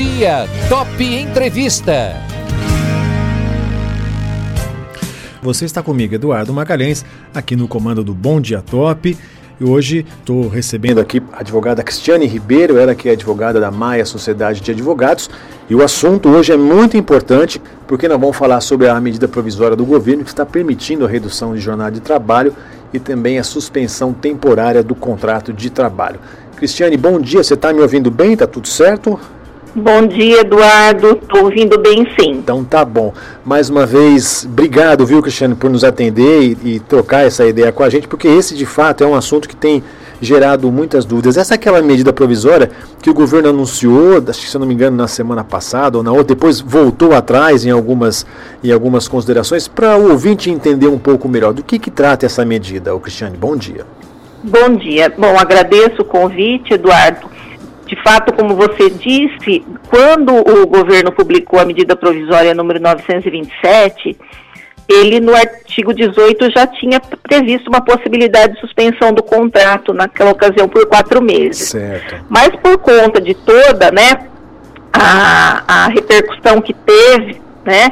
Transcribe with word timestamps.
Dia 0.00 0.48
Top 0.70 1.04
Entrevista. 1.04 2.16
Você 5.42 5.66
está 5.66 5.82
comigo, 5.82 6.14
Eduardo 6.14 6.54
Magalhães, 6.54 7.04
aqui 7.34 7.54
no 7.54 7.68
comando 7.68 8.02
do 8.02 8.14
Bom 8.14 8.40
Dia 8.40 8.62
Top. 8.62 9.14
E 9.60 9.62
hoje 9.62 10.06
estou 10.20 10.48
recebendo 10.48 11.00
aqui 11.00 11.22
a 11.34 11.40
advogada 11.40 11.82
Cristiane 11.82 12.26
Ribeiro, 12.26 12.78
ela 12.78 12.94
que 12.94 13.10
é 13.10 13.12
advogada 13.12 13.60
da 13.60 13.70
Maia 13.70 14.06
Sociedade 14.06 14.62
de 14.62 14.70
Advogados. 14.70 15.28
E 15.68 15.74
o 15.74 15.82
assunto 15.82 16.30
hoje 16.30 16.50
é 16.50 16.56
muito 16.56 16.96
importante 16.96 17.60
porque 17.86 18.08
nós 18.08 18.18
vamos 18.18 18.38
falar 18.38 18.62
sobre 18.62 18.88
a 18.88 18.98
medida 19.02 19.28
provisória 19.28 19.76
do 19.76 19.84
governo 19.84 20.24
que 20.24 20.30
está 20.30 20.46
permitindo 20.46 21.04
a 21.04 21.08
redução 21.10 21.54
de 21.54 21.60
jornada 21.60 21.90
de 21.90 22.00
trabalho 22.00 22.54
e 22.90 22.98
também 22.98 23.38
a 23.38 23.44
suspensão 23.44 24.14
temporária 24.14 24.82
do 24.82 24.94
contrato 24.94 25.52
de 25.52 25.68
trabalho. 25.68 26.20
Cristiane, 26.56 26.96
bom 26.96 27.20
dia, 27.20 27.44
você 27.44 27.52
está 27.52 27.70
me 27.70 27.82
ouvindo 27.82 28.10
bem? 28.10 28.32
Está 28.32 28.46
tudo 28.46 28.66
certo? 28.66 29.20
Bom 29.74 30.04
dia, 30.04 30.40
Eduardo. 30.40 31.18
Estou 31.22 31.44
ouvindo 31.44 31.78
bem, 31.78 32.04
sim. 32.18 32.32
Então 32.32 32.64
tá 32.64 32.84
bom. 32.84 33.14
Mais 33.44 33.70
uma 33.70 33.86
vez, 33.86 34.44
obrigado, 34.44 35.06
viu, 35.06 35.22
Cristiano, 35.22 35.54
por 35.54 35.70
nos 35.70 35.84
atender 35.84 36.42
e, 36.42 36.74
e, 36.74 36.80
trocar 36.80 37.24
essa 37.24 37.46
ideia 37.46 37.70
com 37.70 37.84
a 37.84 37.88
gente, 37.88 38.08
porque 38.08 38.26
esse 38.26 38.56
de 38.56 38.66
fato 38.66 39.04
é 39.04 39.06
um 39.06 39.14
assunto 39.14 39.48
que 39.48 39.54
tem 39.54 39.82
gerado 40.20 40.70
muitas 40.72 41.04
dúvidas. 41.04 41.36
Essa 41.36 41.54
é 41.54 41.56
aquela 41.56 41.80
medida 41.80 42.12
provisória 42.12 42.68
que 43.00 43.08
o 43.08 43.14
governo 43.14 43.48
anunciou, 43.48 44.22
acho 44.28 44.40
que 44.40 44.48
se 44.48 44.56
eu 44.56 44.58
não 44.58 44.66
me 44.66 44.74
engano, 44.74 44.96
na 44.96 45.06
semana 45.06 45.44
passada 45.44 45.96
ou 45.96 46.04
na 46.04 46.10
outra, 46.10 46.34
depois 46.34 46.60
voltou 46.60 47.14
atrás 47.14 47.64
em 47.64 47.70
algumas, 47.70 48.26
em 48.62 48.72
algumas 48.72 49.06
considerações, 49.06 49.68
para 49.68 49.96
o 49.96 50.10
ouvinte 50.10 50.50
entender 50.50 50.88
um 50.88 50.98
pouco 50.98 51.28
melhor 51.28 51.52
do 51.52 51.62
que, 51.62 51.78
que 51.78 51.92
trata 51.92 52.26
essa 52.26 52.44
medida. 52.44 52.92
O 52.94 52.98
Cristiane, 52.98 53.36
bom 53.36 53.56
dia. 53.56 53.86
Bom 54.42 54.74
dia. 54.74 55.12
Bom, 55.16 55.38
agradeço 55.38 56.02
o 56.02 56.04
convite, 56.04 56.74
Eduardo. 56.74 57.30
De 57.90 58.00
fato, 58.04 58.32
como 58.32 58.54
você 58.54 58.88
disse, 58.88 59.64
quando 59.88 60.32
o 60.32 60.64
governo 60.64 61.10
publicou 61.10 61.58
a 61.58 61.64
medida 61.64 61.96
provisória 61.96 62.54
número 62.54 62.78
927, 62.78 64.16
ele 64.88 65.18
no 65.18 65.34
artigo 65.34 65.92
18 65.92 66.52
já 66.52 66.68
tinha 66.68 67.00
previsto 67.00 67.68
uma 67.68 67.80
possibilidade 67.80 68.54
de 68.54 68.60
suspensão 68.60 69.12
do 69.12 69.24
contrato 69.24 69.92
naquela 69.92 70.30
ocasião 70.30 70.68
por 70.68 70.86
quatro 70.86 71.20
meses. 71.20 71.70
Certo. 71.70 72.24
Mas 72.28 72.50
por 72.62 72.78
conta 72.78 73.20
de 73.20 73.34
toda, 73.34 73.90
né, 73.90 74.20
a, 74.92 75.64
a 75.66 75.88
repercussão 75.88 76.60
que 76.60 76.72
teve, 76.72 77.42
né, 77.64 77.88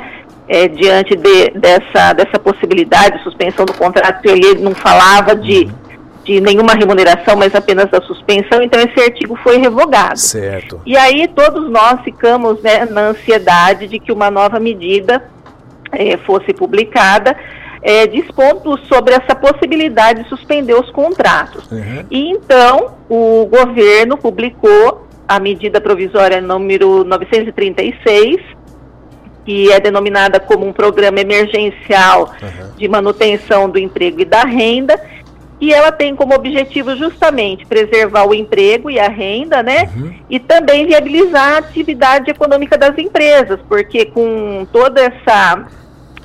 é, 0.46 0.68
diante 0.68 1.16
de, 1.16 1.50
dessa, 1.56 2.12
dessa 2.12 2.38
possibilidade 2.38 3.18
de 3.18 3.24
suspensão 3.24 3.64
do 3.64 3.72
contrato, 3.72 4.24
ele 4.26 4.60
não 4.60 4.76
falava 4.76 5.34
de 5.34 5.64
uhum 5.64 5.87
de 6.28 6.42
nenhuma 6.42 6.74
remuneração, 6.74 7.34
mas 7.36 7.54
apenas 7.54 7.90
da 7.90 8.02
suspensão, 8.02 8.62
então 8.62 8.78
esse 8.78 9.00
artigo 9.00 9.34
foi 9.42 9.56
revogado. 9.56 10.18
Certo. 10.18 10.78
E 10.84 10.94
aí 10.94 11.26
todos 11.26 11.70
nós 11.70 12.02
ficamos 12.02 12.60
né, 12.60 12.84
na 12.84 13.08
ansiedade 13.08 13.88
de 13.88 13.98
que 13.98 14.12
uma 14.12 14.30
nova 14.30 14.60
medida 14.60 15.24
eh, 15.90 16.18
fosse 16.18 16.52
publicada, 16.52 17.34
eh, 17.80 18.06
dispondo 18.08 18.78
sobre 18.84 19.14
essa 19.14 19.34
possibilidade 19.34 20.24
de 20.24 20.28
suspender 20.28 20.74
os 20.74 20.90
contratos. 20.90 21.64
Uhum. 21.72 22.04
E 22.10 22.30
então 22.30 22.96
o 23.08 23.46
governo 23.46 24.18
publicou 24.18 25.08
a 25.26 25.40
medida 25.40 25.80
provisória 25.80 26.42
número 26.42 27.04
936, 27.04 28.36
que 29.46 29.72
é 29.72 29.80
denominada 29.80 30.38
como 30.38 30.66
um 30.66 30.74
programa 30.74 31.20
emergencial 31.20 32.34
uhum. 32.42 32.76
de 32.76 32.86
manutenção 32.86 33.70
do 33.70 33.78
emprego 33.78 34.20
e 34.20 34.26
da 34.26 34.42
renda, 34.42 35.00
e 35.60 35.72
ela 35.72 35.90
tem 35.90 36.14
como 36.14 36.34
objetivo 36.34 36.94
justamente 36.96 37.66
preservar 37.66 38.26
o 38.26 38.34
emprego 38.34 38.90
e 38.90 38.98
a 38.98 39.08
renda, 39.08 39.62
né? 39.62 39.90
Uhum. 39.96 40.14
E 40.30 40.38
também 40.38 40.86
viabilizar 40.86 41.54
a 41.54 41.58
atividade 41.58 42.30
econômica 42.30 42.78
das 42.78 42.96
empresas, 42.96 43.58
porque 43.68 44.06
com 44.06 44.66
toda 44.72 45.00
essa 45.00 45.66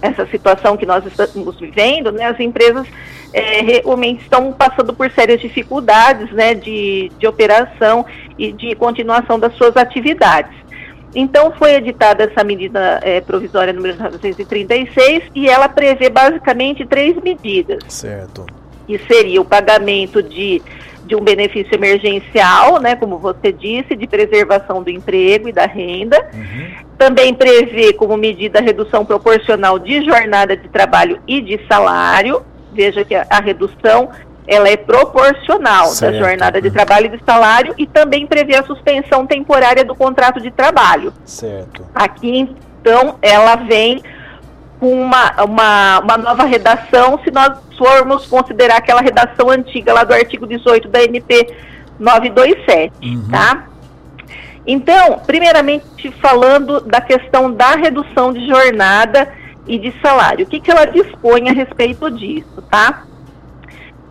essa 0.01 0.25
situação 0.27 0.75
que 0.75 0.85
nós 0.85 1.05
estamos 1.05 1.57
vivendo, 1.57 2.11
né, 2.11 2.25
as 2.25 2.37
empresas 2.37 2.85
é, 3.31 3.61
realmente 3.61 4.21
estão 4.23 4.51
passando 4.51 4.93
por 4.93 5.09
sérias 5.09 5.39
dificuldades 5.39 6.29
né, 6.33 6.53
de, 6.53 7.09
de 7.17 7.25
operação 7.25 8.05
e 8.37 8.51
de 8.51 8.75
continuação 8.75 9.39
das 9.39 9.55
suas 9.55 9.77
atividades. 9.77 10.51
Então 11.15 11.53
foi 11.53 11.75
editada 11.75 12.25
essa 12.25 12.43
medida 12.43 12.99
é, 13.01 13.21
provisória 13.21 13.71
número 13.71 13.95
936 13.97 15.23
e 15.33 15.47
ela 15.47 15.69
prevê 15.69 16.09
basicamente 16.09 16.85
três 16.85 17.15
medidas. 17.23 17.81
Certo 17.87 18.45
que 18.87 18.97
seria 18.99 19.41
o 19.41 19.45
pagamento 19.45 20.21
de, 20.21 20.61
de 21.05 21.15
um 21.15 21.21
benefício 21.21 21.73
emergencial, 21.73 22.79
né, 22.79 22.95
como 22.95 23.17
você 23.17 23.51
disse, 23.51 23.95
de 23.95 24.07
preservação 24.07 24.83
do 24.83 24.89
emprego 24.89 25.49
e 25.49 25.51
da 25.51 25.65
renda. 25.65 26.25
Uhum. 26.33 26.71
Também 26.97 27.33
prevê 27.33 27.93
como 27.93 28.15
medida 28.15 28.59
a 28.59 28.61
redução 28.61 29.05
proporcional 29.05 29.79
de 29.79 30.03
jornada 30.05 30.55
de 30.55 30.67
trabalho 30.69 31.19
e 31.27 31.41
de 31.41 31.59
salário. 31.67 32.41
Veja 32.71 33.03
que 33.03 33.15
a, 33.15 33.25
a 33.29 33.39
redução 33.39 34.09
ela 34.47 34.67
é 34.67 34.75
proporcional 34.75 35.87
certo. 35.87 36.13
da 36.13 36.19
jornada 36.19 36.61
de 36.61 36.67
uhum. 36.67 36.73
trabalho 36.73 37.05
e 37.07 37.17
de 37.17 37.23
salário 37.25 37.73
e 37.77 37.87
também 37.87 38.27
prevê 38.27 38.55
a 38.55 38.63
suspensão 38.63 39.25
temporária 39.25 39.85
do 39.85 39.95
contrato 39.95 40.41
de 40.41 40.51
trabalho. 40.51 41.13
Certo. 41.25 41.85
Aqui, 41.95 42.49
então, 42.81 43.17
ela 43.21 43.55
vem 43.55 44.01
com 44.83 44.91
uma, 44.91 45.31
uma, 45.45 45.99
uma 45.99 46.17
nova 46.17 46.43
redação, 46.43 47.17
se 47.23 47.31
nós 47.31 47.57
formos 47.77 48.25
considerar 48.25 48.79
aquela 48.79 48.99
redação 48.99 49.49
antiga 49.49 49.93
lá 49.93 50.03
do 50.03 50.13
artigo 50.13 50.45
18 50.45 50.89
da 50.89 51.01
MP 51.01 51.55
927, 51.97 52.93
uhum. 53.01 53.29
tá? 53.31 53.69
Então, 54.67 55.21
primeiramente 55.25 56.11
falando 56.21 56.81
da 56.81 56.99
questão 56.99 57.49
da 57.49 57.75
redução 57.77 58.33
de 58.33 58.45
jornada 58.45 59.31
e 59.65 59.79
de 59.79 59.93
salário, 60.01 60.45
o 60.45 60.49
que, 60.49 60.59
que 60.59 60.69
ela 60.69 60.83
dispõe 60.83 61.47
a 61.47 61.53
respeito 61.53 62.11
disso, 62.11 62.61
tá? 62.69 63.05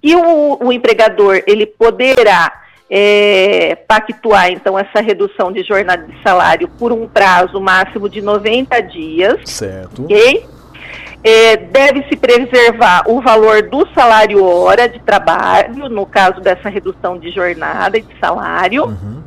E 0.02 0.16
o, 0.16 0.56
o 0.58 0.72
empregador, 0.72 1.42
ele 1.46 1.66
poderá 1.66 2.50
é, 2.88 3.74
pactuar, 3.86 4.50
então, 4.50 4.78
essa 4.78 5.02
redução 5.02 5.52
de 5.52 5.62
jornada 5.64 6.06
de 6.06 6.22
salário 6.22 6.66
por 6.66 6.92
um 6.92 7.06
prazo 7.06 7.60
máximo 7.60 8.08
de 8.08 8.22
90 8.22 8.80
dias. 8.80 9.40
Certo. 9.44 10.04
Ok? 10.04 10.46
É, 11.24 11.56
Deve-se 11.56 12.16
preservar 12.16 13.04
o 13.06 13.20
valor 13.20 13.62
do 13.62 13.86
salário 13.94 14.44
hora 14.44 14.88
de 14.88 14.98
trabalho, 15.00 15.88
no 15.88 16.04
caso 16.04 16.40
dessa 16.40 16.68
redução 16.68 17.18
de 17.18 17.30
jornada 17.30 17.96
e 17.96 18.02
de 18.02 18.18
salário. 18.18 18.86
Uhum. 18.86 19.22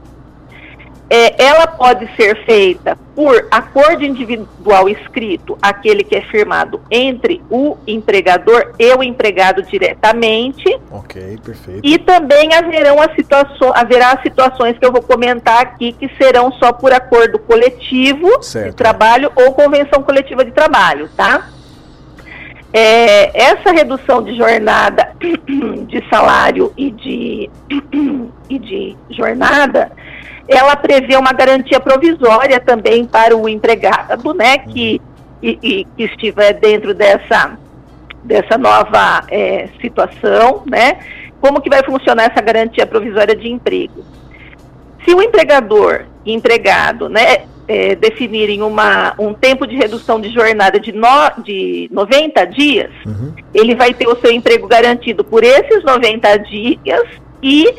É, 1.10 1.46
ela 1.46 1.68
pode 1.68 2.10
ser 2.16 2.44
feita 2.46 2.98
por 3.16 3.48
acordo 3.52 4.04
individual 4.04 4.90
escrito, 4.90 5.58
aquele 5.62 6.04
que 6.04 6.16
é 6.16 6.22
firmado 6.22 6.82
entre 6.90 7.42
o 7.50 7.78
empregador 7.86 8.74
e 8.80 8.94
o 8.94 9.04
empregado 9.04 9.62
diretamente. 9.62 10.78
Ok, 10.92 11.38
perfeito. 11.44 11.82
E 11.84 12.00
também 12.00 12.54
haverão 12.54 13.00
as 13.00 13.14
situações, 13.14 13.72
haverá 13.76 14.20
situações 14.22 14.78
que 14.80 14.86
eu 14.86 14.92
vou 14.92 15.02
comentar 15.02 15.62
aqui 15.62 15.94
que 15.94 16.10
serão 16.18 16.52
só 16.54 16.74
por 16.74 16.92
acordo 16.92 17.38
coletivo 17.38 18.42
certo. 18.42 18.72
de 18.72 18.76
trabalho 18.76 19.32
ou 19.36 19.54
convenção 19.54 20.02
coletiva 20.02 20.44
de 20.44 20.52
trabalho, 20.52 21.08
tá? 21.16 21.50
É, 22.74 23.38
essa 23.38 23.72
redução 23.72 24.22
de 24.22 24.36
jornada, 24.36 25.14
de 25.20 26.10
salário 26.10 26.74
e 26.76 26.92
de, 26.92 27.50
e 28.50 28.60
de 28.60 28.98
jornada, 29.10 29.92
ela 30.48 30.76
prevê 30.76 31.16
uma 31.16 31.32
garantia 31.32 31.80
provisória 31.80 32.60
também 32.60 33.06
para 33.06 33.36
o 33.36 33.48
empregado, 33.50 34.34
né, 34.34 34.60
que, 34.60 35.02
e, 35.42 35.60
e, 35.62 35.86
que 35.86 36.04
estiver 36.04 36.54
dentro 36.54 36.94
dessa, 36.94 37.58
dessa 38.24 38.58
nova 38.58 39.24
é, 39.30 39.70
situação, 39.82 40.64
né, 40.66 41.00
como 41.42 41.62
que 41.62 41.70
vai 41.70 41.84
funcionar 41.84 42.26
essa 42.32 42.42
garantia 42.42 42.86
provisória 42.86 43.36
de 43.36 43.50
emprego. 43.50 44.04
Se 45.04 45.14
o 45.14 45.22
empregador 45.22 46.06
empregado, 46.26 47.08
né, 47.10 47.46
é, 47.68 47.96
definirem 47.96 48.62
uma, 48.62 49.14
um 49.18 49.34
tempo 49.34 49.66
de 49.66 49.76
redução 49.76 50.20
de 50.20 50.30
jornada 50.30 50.80
de, 50.80 50.92
no, 50.92 51.08
de 51.44 51.90
90 51.92 52.46
dias, 52.46 52.92
uhum. 53.06 53.34
ele 53.54 53.76
vai 53.76 53.94
ter 53.94 54.08
o 54.08 54.20
seu 54.20 54.32
emprego 54.32 54.68
garantido 54.68 55.24
por 55.24 55.44
esses 55.44 55.84
90 55.84 56.38
dias 56.40 57.06
e 57.42 57.74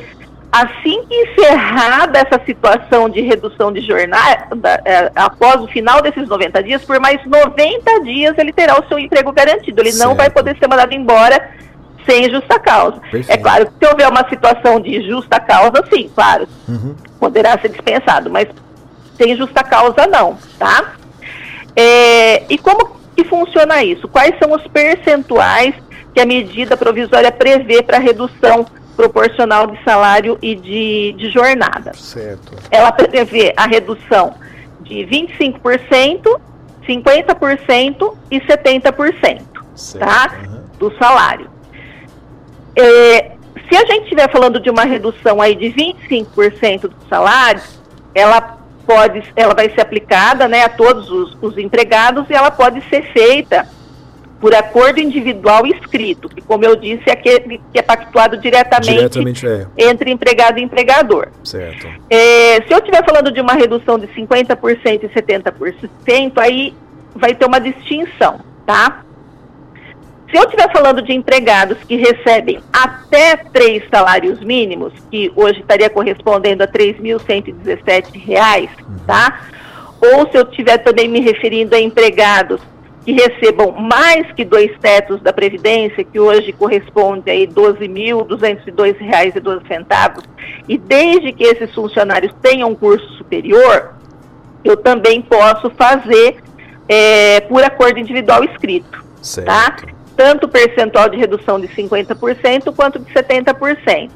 assim 0.50 1.04
que 1.06 1.14
encerrada 1.14 2.18
essa 2.18 2.42
situação 2.44 3.08
de 3.08 3.20
redução 3.20 3.72
de 3.72 3.80
jornada, 3.80 4.82
é, 4.84 5.10
após 5.14 5.60
o 5.60 5.66
final 5.66 6.00
desses 6.00 6.28
90 6.28 6.62
dias, 6.62 6.84
por 6.84 6.98
mais 6.98 7.24
90 7.26 8.00
dias 8.02 8.38
ele 8.38 8.52
terá 8.52 8.80
o 8.80 8.88
seu 8.88 8.98
emprego 8.98 9.32
garantido. 9.32 9.80
Ele 9.80 9.92
certo. 9.92 10.08
não 10.08 10.16
vai 10.16 10.30
poder 10.30 10.56
ser 10.58 10.66
mandado 10.66 10.94
embora 10.94 11.50
sem 12.08 12.30
justa 12.30 12.58
causa. 12.58 13.00
Perfeito. 13.00 13.30
É 13.30 13.36
claro 13.36 13.66
que 13.66 13.72
se 13.78 13.90
houver 13.90 14.08
uma 14.08 14.26
situação 14.28 14.80
de 14.80 15.02
justa 15.06 15.40
causa, 15.40 15.84
sim, 15.92 16.10
claro, 16.14 16.48
uhum. 16.68 16.94
poderá 17.18 17.58
ser 17.58 17.68
dispensado, 17.68 18.30
mas 18.30 18.46
sem 19.16 19.36
justa 19.36 19.62
causa 19.62 20.06
não, 20.06 20.38
tá? 20.58 20.94
É, 21.74 22.44
e 22.48 22.56
como 22.58 22.96
que 23.14 23.24
funciona 23.24 23.82
isso? 23.82 24.08
Quais 24.08 24.34
são 24.38 24.52
os 24.52 24.66
percentuais 24.68 25.74
que 26.14 26.20
a 26.20 26.26
medida 26.26 26.76
provisória 26.76 27.30
prevê 27.30 27.82
para 27.82 27.98
redução 27.98 28.66
proporcional 28.96 29.66
de 29.66 29.82
salário 29.84 30.38
e 30.40 30.54
de, 30.54 31.14
de 31.18 31.30
jornada? 31.30 31.92
Certo. 31.94 32.56
Ela 32.70 32.92
prevê 32.92 33.52
a 33.56 33.66
redução 33.66 34.34
de 34.80 35.06
25%, 35.06 36.40
50% 36.88 38.16
e 38.30 38.40
70%, 38.40 39.42
certo. 39.74 39.98
tá? 39.98 40.38
Do 40.78 40.96
salário. 40.98 41.50
É, 42.74 43.32
se 43.69 43.76
a 43.76 43.84
gente 43.86 44.04
estiver 44.04 44.30
falando 44.30 44.60
de 44.60 44.70
uma 44.70 44.84
redução 44.84 45.40
aí 45.40 45.54
de 45.54 45.66
25% 45.66 46.82
do 46.82 46.94
salário, 47.08 47.62
ela 48.14 48.58
pode, 48.86 49.22
ela 49.34 49.54
vai 49.54 49.68
ser 49.70 49.80
aplicada, 49.80 50.46
né, 50.46 50.64
a 50.64 50.68
todos 50.68 51.10
os, 51.10 51.36
os 51.40 51.58
empregados 51.58 52.28
e 52.30 52.34
ela 52.34 52.50
pode 52.50 52.80
ser 52.88 53.02
feita 53.12 53.68
por 54.40 54.54
acordo 54.54 55.00
individual 55.00 55.66
escrito, 55.66 56.28
que 56.28 56.42
como 56.42 56.64
eu 56.64 56.76
disse, 56.76 57.02
é 57.06 57.12
aquele 57.12 57.60
que 57.72 57.78
é 57.78 57.82
pactuado 57.82 58.36
diretamente, 58.36 58.92
diretamente 58.92 59.46
é. 59.46 59.66
entre 59.78 60.10
empregado 60.10 60.58
e 60.58 60.62
empregador. 60.62 61.28
Certo. 61.42 61.88
É, 62.10 62.62
se 62.62 62.70
eu 62.70 62.78
estiver 62.78 63.04
falando 63.04 63.32
de 63.32 63.40
uma 63.40 63.54
redução 63.54 63.98
de 63.98 64.06
50% 64.08 65.04
e 65.04 65.08
70%, 65.08 66.32
aí 66.36 66.74
vai 67.14 67.34
ter 67.34 67.46
uma 67.46 67.58
distinção, 67.58 68.40
tá? 68.66 69.06
Se 70.31 70.37
eu 70.37 70.43
estiver 70.43 70.70
falando 70.73 71.00
de 71.02 71.12
empregados 71.12 71.78
que 71.87 71.96
recebem 71.96 72.61
até 72.73 73.37
três 73.37 73.84
salários 73.88 74.40
mínimos, 74.40 74.93
que 75.11 75.32
hoje 75.37 75.61
estaria 75.61 75.88
correspondendo 75.88 76.64
a 76.64 76.67
R$ 76.67 76.73
3.117, 76.73 78.69
uhum. 78.81 78.99
tá? 79.06 79.46
Ou 80.00 80.28
se 80.31 80.37
eu 80.37 80.43
estiver 80.43 80.78
também 80.78 81.06
me 81.08 81.20
referindo 81.20 81.76
a 81.76 81.81
empregados 81.81 82.61
que 83.05 83.12
recebam 83.12 83.70
mais 83.70 84.32
que 84.32 84.44
dois 84.44 84.76
tetos 84.81 85.23
da 85.23 85.32
Previdência, 85.32 86.02
que 86.02 86.19
hoje 86.19 86.52
corresponde 86.52 87.31
a 87.31 87.34
R$ 87.34 87.46
12.202,12, 87.46 90.25
e 90.69 90.76
desde 90.76 91.32
que 91.32 91.44
esses 91.44 91.72
funcionários 91.72 92.34
tenham 92.43 92.70
um 92.70 92.75
curso 92.75 93.06
superior, 93.12 93.94
eu 94.64 94.76
também 94.76 95.22
posso 95.22 95.70
fazer 95.70 96.38
é, 96.88 97.43
por 97.43 97.62
acordo 97.62 98.00
individual 98.00 98.43
escrito. 98.43 99.06
Certo. 99.22 99.46
Tá? 99.46 99.76
Tanto 100.16 100.48
percentual 100.48 101.08
de 101.08 101.16
redução 101.16 101.60
de 101.60 101.68
50% 101.68 102.74
quanto 102.74 102.98
de 102.98 103.12
70%. 103.12 104.10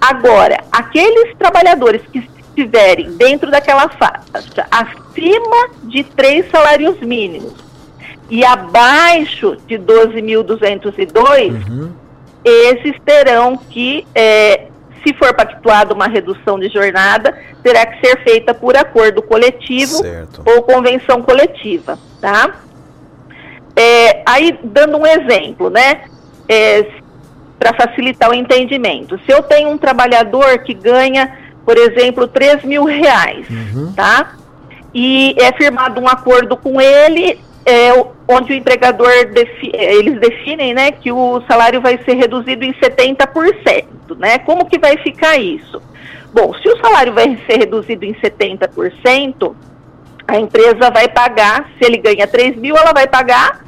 Agora, 0.00 0.62
aqueles 0.72 1.34
trabalhadores 1.36 2.02
que 2.12 2.18
estiverem 2.18 3.12
dentro 3.16 3.50
daquela 3.50 3.88
faixa 3.88 4.66
acima 4.70 5.68
de 5.84 6.04
três 6.04 6.50
salários 6.50 6.98
mínimos, 7.00 7.66
e 8.30 8.44
abaixo 8.44 9.56
de 9.66 9.78
12.202, 9.78 11.68
uhum. 11.68 11.92
esses 12.44 12.94
terão 13.04 13.56
que, 13.56 14.06
é, 14.14 14.66
se 15.04 15.14
for 15.14 15.34
pactuado 15.34 15.94
uma 15.94 16.08
redução 16.08 16.58
de 16.58 16.68
jornada, 16.68 17.38
terá 17.62 17.86
que 17.86 18.04
ser 18.04 18.22
feita 18.24 18.52
por 18.52 18.76
acordo 18.76 19.22
coletivo 19.22 19.98
certo. 19.98 20.42
ou 20.44 20.62
convenção 20.62 21.22
coletiva, 21.22 21.98
tá? 22.20 22.62
É, 23.76 24.22
aí, 24.24 24.58
dando 24.64 24.96
um 24.96 25.06
exemplo, 25.06 25.68
né? 25.68 26.04
É, 26.48 26.86
para 27.58 27.74
facilitar 27.74 28.30
o 28.30 28.34
entendimento. 28.34 29.18
Se 29.24 29.32
eu 29.32 29.42
tenho 29.42 29.70
um 29.70 29.78
trabalhador 29.78 30.58
que 30.58 30.74
ganha, 30.74 31.36
por 31.64 31.76
exemplo, 31.76 32.26
3 32.26 32.64
mil 32.64 32.84
reais, 32.84 33.46
uhum. 33.48 33.92
tá? 33.92 34.34
E 34.94 35.34
é 35.38 35.52
firmado 35.52 36.00
um 36.00 36.08
acordo 36.08 36.56
com 36.56 36.80
ele 36.80 37.38
é, 37.66 37.92
onde 38.28 38.52
o 38.52 38.54
empregador, 38.54 39.10
defi 39.32 39.72
eles 39.74 40.20
definem 40.20 40.72
né, 40.72 40.92
que 40.92 41.10
o 41.10 41.42
salário 41.48 41.80
vai 41.80 41.98
ser 42.04 42.14
reduzido 42.14 42.64
em 42.64 42.72
70%. 42.72 44.16
Né? 44.16 44.38
Como 44.38 44.66
que 44.66 44.78
vai 44.78 44.96
ficar 44.98 45.36
isso? 45.36 45.82
Bom, 46.32 46.54
se 46.54 46.68
o 46.68 46.76
salário 46.78 47.12
vai 47.12 47.36
ser 47.44 47.58
reduzido 47.58 48.04
em 48.04 48.14
70%, 48.14 49.54
a 50.28 50.38
empresa 50.38 50.90
vai 50.92 51.08
pagar, 51.08 51.68
se 51.76 51.84
ele 51.84 51.98
ganha 51.98 52.26
3 52.26 52.56
mil, 52.56 52.76
ela 52.76 52.92
vai 52.92 53.08
pagar 53.08 53.65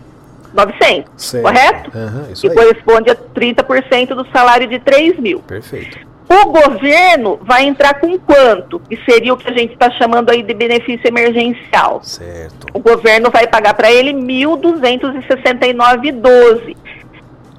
900, 0.53 1.11
certo. 1.17 1.45
correto? 1.45 1.91
Uhum, 1.95 2.35
que 2.35 2.50
corresponde 2.50 3.11
a 3.11 3.17
30% 3.17 4.15
do 4.15 4.27
salário 4.31 4.67
de 4.67 4.79
3 4.79 5.19
mil. 5.19 5.41
Perfeito. 5.41 6.06
O 6.29 6.47
governo 6.50 7.39
vai 7.43 7.65
entrar 7.65 7.99
com 8.00 8.19
quanto? 8.19 8.79
Que 8.81 8.99
seria 9.09 9.33
o 9.33 9.37
que 9.37 9.49
a 9.49 9.53
gente 9.53 9.73
está 9.73 9.91
chamando 9.93 10.29
aí 10.29 10.43
de 10.43 10.53
benefício 10.53 11.09
emergencial. 11.09 12.03
Certo. 12.03 12.67
O 12.75 12.81
governo 12.81 13.31
vai 13.31 13.47
pagar 13.47 13.73
para 13.73 13.91
ele 13.91 14.11
R$ 14.11 14.19
1.269,12. 14.19 16.77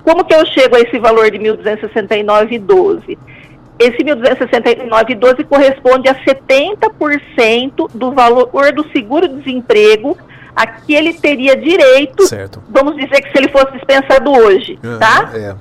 Como 0.03 0.23
que 0.23 0.35
eu 0.35 0.45
chego 0.45 0.75
a 0.75 0.81
esse 0.81 0.99
valor 0.99 1.31
de 1.31 1.39
R$ 1.39 1.57
1.269,12? 1.57 3.17
Esse 3.79 4.03
R$ 4.03 4.15
1.269,12 4.15 5.45
corresponde 5.45 6.07
a 6.07 6.13
70% 6.13 7.89
do 7.91 8.11
valor 8.11 8.71
do 8.71 8.87
seguro-desemprego 8.91 10.15
a 10.55 10.67
que 10.67 10.93
ele 10.93 11.13
teria 11.13 11.55
direito, 11.55 12.27
certo. 12.27 12.61
vamos 12.69 12.95
dizer 12.95 13.21
que 13.21 13.31
se 13.31 13.37
ele 13.37 13.49
fosse 13.49 13.71
dispensado 13.73 14.31
hoje, 14.31 14.79
uhum, 14.83 14.99
tá? 14.99 15.29
É. 15.33 15.55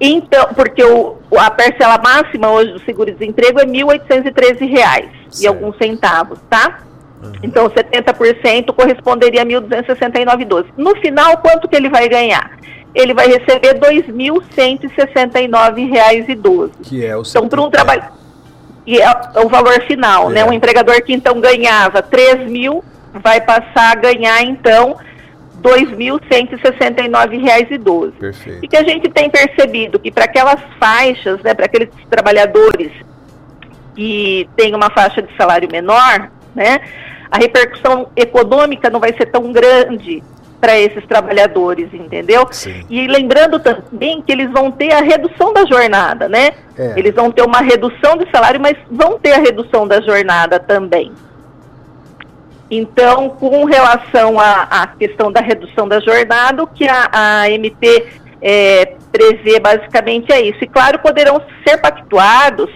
Então, 0.00 0.48
porque 0.54 0.82
o, 0.84 1.16
a 1.38 1.50
parcela 1.50 1.98
máxima 1.98 2.50
hoje 2.50 2.72
do 2.72 2.80
seguro-desemprego 2.80 3.60
é 3.60 3.64
R$ 3.64 3.70
1.813 3.70 5.08
e 5.40 5.46
alguns 5.46 5.76
centavos, 5.78 6.38
tá? 6.50 6.80
Uhum. 7.22 7.32
Então, 7.42 7.70
70% 7.70 8.74
corresponderia 8.74 9.40
a 9.40 9.44
R$ 9.44 9.58
1.269,12. 9.60 10.66
No 10.76 10.94
final, 10.96 11.38
quanto 11.38 11.66
que 11.66 11.74
ele 11.74 11.88
vai 11.88 12.06
ganhar? 12.08 12.58
Ele 12.94 13.14
vai 13.14 13.26
receber 13.26 13.68
R$ 13.68 13.80
2.169,12. 14.02 16.70
Que 16.82 17.02
é 17.04 17.16
o 17.16 17.22
Então, 17.22 17.48
para 17.48 17.62
um 17.62 17.70
trabalho... 17.70 18.04
E 18.86 19.00
é 19.00 19.10
o 19.44 19.48
valor 19.48 19.80
final, 19.82 20.30
né? 20.30 20.40
é. 20.40 20.44
né? 20.44 20.50
Um 20.50 20.52
empregador 20.52 21.02
que, 21.02 21.12
então, 21.12 21.40
ganhava 21.40 22.00
3 22.02 22.48
mil, 22.48 22.84
vai 23.22 23.40
passar 23.40 23.92
a 23.92 23.94
ganhar, 23.94 24.42
então, 24.42 24.96
R$ 25.62 25.62
2.169,12. 25.62 28.12
Perfeito. 28.12 28.64
E 28.64 28.68
que 28.68 28.76
a 28.76 28.84
gente 28.84 29.08
tem 29.08 29.30
percebido 29.30 29.98
que 29.98 30.10
para 30.10 30.24
aquelas 30.24 30.60
faixas, 30.78 31.40
né, 31.42 31.54
para 31.54 31.64
aqueles 31.66 31.88
trabalhadores 32.08 32.92
que 33.94 34.48
têm 34.56 34.74
uma 34.74 34.90
faixa 34.90 35.22
de 35.22 35.34
salário 35.36 35.68
menor, 35.70 36.30
né, 36.54 36.80
a 37.30 37.38
repercussão 37.38 38.08
econômica 38.14 38.90
não 38.90 39.00
vai 39.00 39.14
ser 39.14 39.26
tão 39.26 39.52
grande 39.52 40.22
para 40.60 40.78
esses 40.78 41.04
trabalhadores, 41.06 41.92
entendeu? 41.92 42.46
Sim. 42.50 42.84
E 42.88 43.06
lembrando 43.06 43.60
também 43.60 44.22
que 44.22 44.32
eles 44.32 44.50
vão 44.50 44.70
ter 44.70 44.92
a 44.92 45.00
redução 45.00 45.52
da 45.52 45.64
jornada, 45.66 46.28
né? 46.28 46.52
É. 46.76 46.94
Eles 46.96 47.14
vão 47.14 47.30
ter 47.30 47.42
uma 47.42 47.60
redução 47.60 48.16
de 48.16 48.28
salário, 48.30 48.60
mas 48.60 48.76
vão 48.90 49.18
ter 49.18 49.32
a 49.32 49.38
redução 49.38 49.86
da 49.86 50.00
jornada 50.00 50.58
também. 50.58 51.12
Então, 52.70 53.30
com 53.30 53.64
relação 53.64 54.40
à, 54.40 54.86
questão 54.98 55.30
da 55.30 55.40
redução 55.40 55.86
da 55.86 56.00
jornada, 56.00 56.62
o 56.62 56.66
que 56.66 56.86
a, 56.88 57.08
a 57.12 57.48
MT 57.48 58.06
é, 58.42 58.94
prevê 59.12 59.60
basicamente 59.60 60.32
é 60.32 60.40
isso. 60.40 60.58
E 60.62 60.66
claro, 60.66 60.98
poderão 60.98 61.40
ser 61.66 61.78
pactuados 61.78 62.70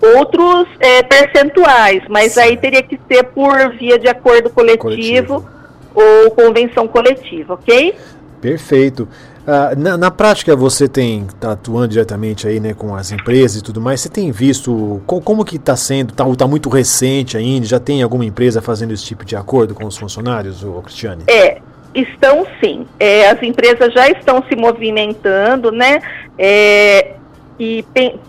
outros 0.00 0.68
é, 0.78 1.02
percentuais, 1.02 2.02
mas 2.08 2.38
aí 2.38 2.56
teria 2.56 2.82
que 2.82 2.98
ser 3.10 3.24
por 3.24 3.70
via 3.76 3.98
de 3.98 4.08
acordo 4.08 4.48
coletivo, 4.48 5.42
coletivo. 5.42 5.48
ou 5.94 6.30
convenção 6.30 6.86
coletiva, 6.86 7.54
ok? 7.54 7.96
Perfeito. 8.40 9.08
Ah, 9.50 9.74
na, 9.74 9.96
na, 9.96 10.10
prática 10.10 10.54
você 10.54 10.86
tem 10.86 11.26
tá 11.40 11.52
atuando 11.52 11.88
diretamente 11.88 12.46
aí 12.46 12.60
né, 12.60 12.74
com 12.74 12.94
as 12.94 13.10
empresas 13.10 13.62
e 13.62 13.64
tudo 13.64 13.80
mais. 13.80 14.02
Você 14.02 14.10
tem 14.10 14.30
visto 14.30 15.00
co, 15.06 15.22
como 15.22 15.42
que 15.42 15.56
está 15.56 15.74
sendo? 15.74 16.10
Está 16.10 16.26
tá 16.36 16.46
muito 16.46 16.68
recente 16.68 17.34
ainda? 17.34 17.64
Já 17.64 17.80
tem 17.80 18.02
alguma 18.02 18.26
empresa 18.26 18.60
fazendo 18.60 18.92
esse 18.92 19.06
tipo 19.06 19.24
de 19.24 19.34
acordo 19.34 19.74
com 19.74 19.86
os 19.86 19.96
funcionários, 19.96 20.62
o 20.62 20.82
Cristiane? 20.82 21.24
É, 21.26 21.62
estão 21.94 22.46
sim. 22.62 22.86
É, 23.00 23.30
as 23.30 23.42
empresas 23.42 23.90
já 23.94 24.10
estão 24.10 24.44
se 24.46 24.54
movimentando, 24.54 25.72
né? 25.72 26.02
É, 26.38 27.14
e 27.58 27.82
tem, 27.94 28.20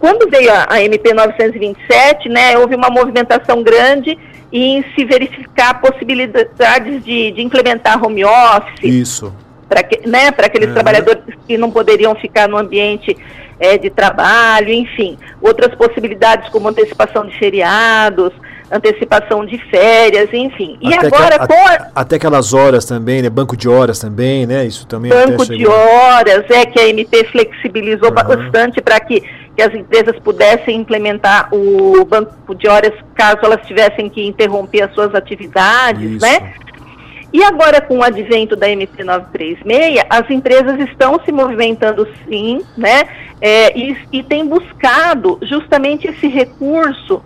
quando 0.00 0.28
veio 0.28 0.52
a, 0.52 0.66
a 0.68 0.82
MP 0.82 1.14
927, 1.14 2.28
né, 2.28 2.58
houve 2.58 2.74
uma 2.74 2.90
movimentação 2.90 3.62
grande 3.62 4.18
em 4.52 4.84
se 4.96 5.04
verificar 5.04 5.80
possibilidades 5.80 7.04
de, 7.04 7.30
de 7.30 7.40
implementar 7.40 8.04
home 8.04 8.24
office. 8.24 8.82
Isso 8.82 9.32
para 9.68 9.82
que, 9.82 10.08
né, 10.08 10.28
aqueles 10.28 10.68
uhum. 10.68 10.74
trabalhadores 10.74 11.22
que 11.46 11.58
não 11.58 11.70
poderiam 11.70 12.14
ficar 12.14 12.48
no 12.48 12.56
ambiente 12.56 13.16
é, 13.58 13.76
de 13.78 13.90
trabalho, 13.90 14.70
enfim, 14.70 15.18
outras 15.40 15.74
possibilidades 15.74 16.48
como 16.50 16.68
antecipação 16.68 17.26
de 17.26 17.36
feriados, 17.38 18.32
antecipação 18.70 19.46
de 19.46 19.58
férias, 19.70 20.28
enfim. 20.32 20.76
E 20.80 20.92
até 20.92 21.06
agora 21.06 21.38
que, 21.38 21.46
com 21.46 21.54
a, 21.54 21.88
até 21.94 22.16
aquelas 22.16 22.52
horas 22.52 22.84
também, 22.84 23.22
né, 23.22 23.30
banco 23.30 23.56
de 23.56 23.68
horas 23.68 23.98
também, 23.98 24.46
né, 24.46 24.64
isso 24.66 24.86
também. 24.86 25.10
Banco 25.10 25.46
de 25.46 25.66
horas, 25.66 26.44
é 26.50 26.66
que 26.66 26.78
a 26.78 26.88
MP 26.88 27.24
flexibilizou 27.24 28.08
uhum. 28.08 28.14
bastante 28.14 28.80
para 28.80 29.00
que, 29.00 29.22
que 29.56 29.62
as 29.62 29.72
empresas 29.74 30.18
pudessem 30.20 30.76
implementar 30.76 31.48
o 31.52 32.04
banco 32.04 32.54
de 32.54 32.68
horas 32.68 32.92
caso 33.14 33.38
elas 33.42 33.66
tivessem 33.66 34.08
que 34.08 34.24
interromper 34.26 34.82
as 34.82 34.94
suas 34.94 35.14
atividades, 35.14 36.02
isso. 36.02 36.26
né? 36.26 36.54
E 37.36 37.44
agora, 37.44 37.82
com 37.82 37.98
o 37.98 38.02
advento 38.02 38.56
da 38.56 38.66
MP 38.66 39.04
936, 39.04 40.06
as 40.08 40.30
empresas 40.30 40.80
estão 40.88 41.20
se 41.22 41.30
movimentando 41.30 42.08
sim, 42.26 42.62
né? 42.74 43.06
É, 43.42 43.78
e, 43.78 43.94
e 44.10 44.22
têm 44.22 44.46
buscado 44.46 45.38
justamente 45.42 46.08
esse 46.08 46.28
recurso 46.28 47.22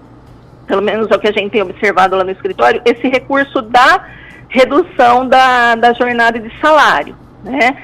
pelo 0.66 0.82
menos 0.82 1.08
é 1.12 1.14
o 1.14 1.18
que 1.20 1.28
a 1.28 1.32
gente 1.32 1.50
tem 1.50 1.62
observado 1.62 2.16
lá 2.16 2.24
no 2.24 2.32
escritório, 2.32 2.82
esse 2.84 3.06
recurso 3.08 3.62
da 3.62 4.04
redução 4.48 5.28
da, 5.28 5.76
da 5.76 5.92
jornada 5.92 6.40
de 6.40 6.50
salário, 6.60 7.14
né? 7.44 7.76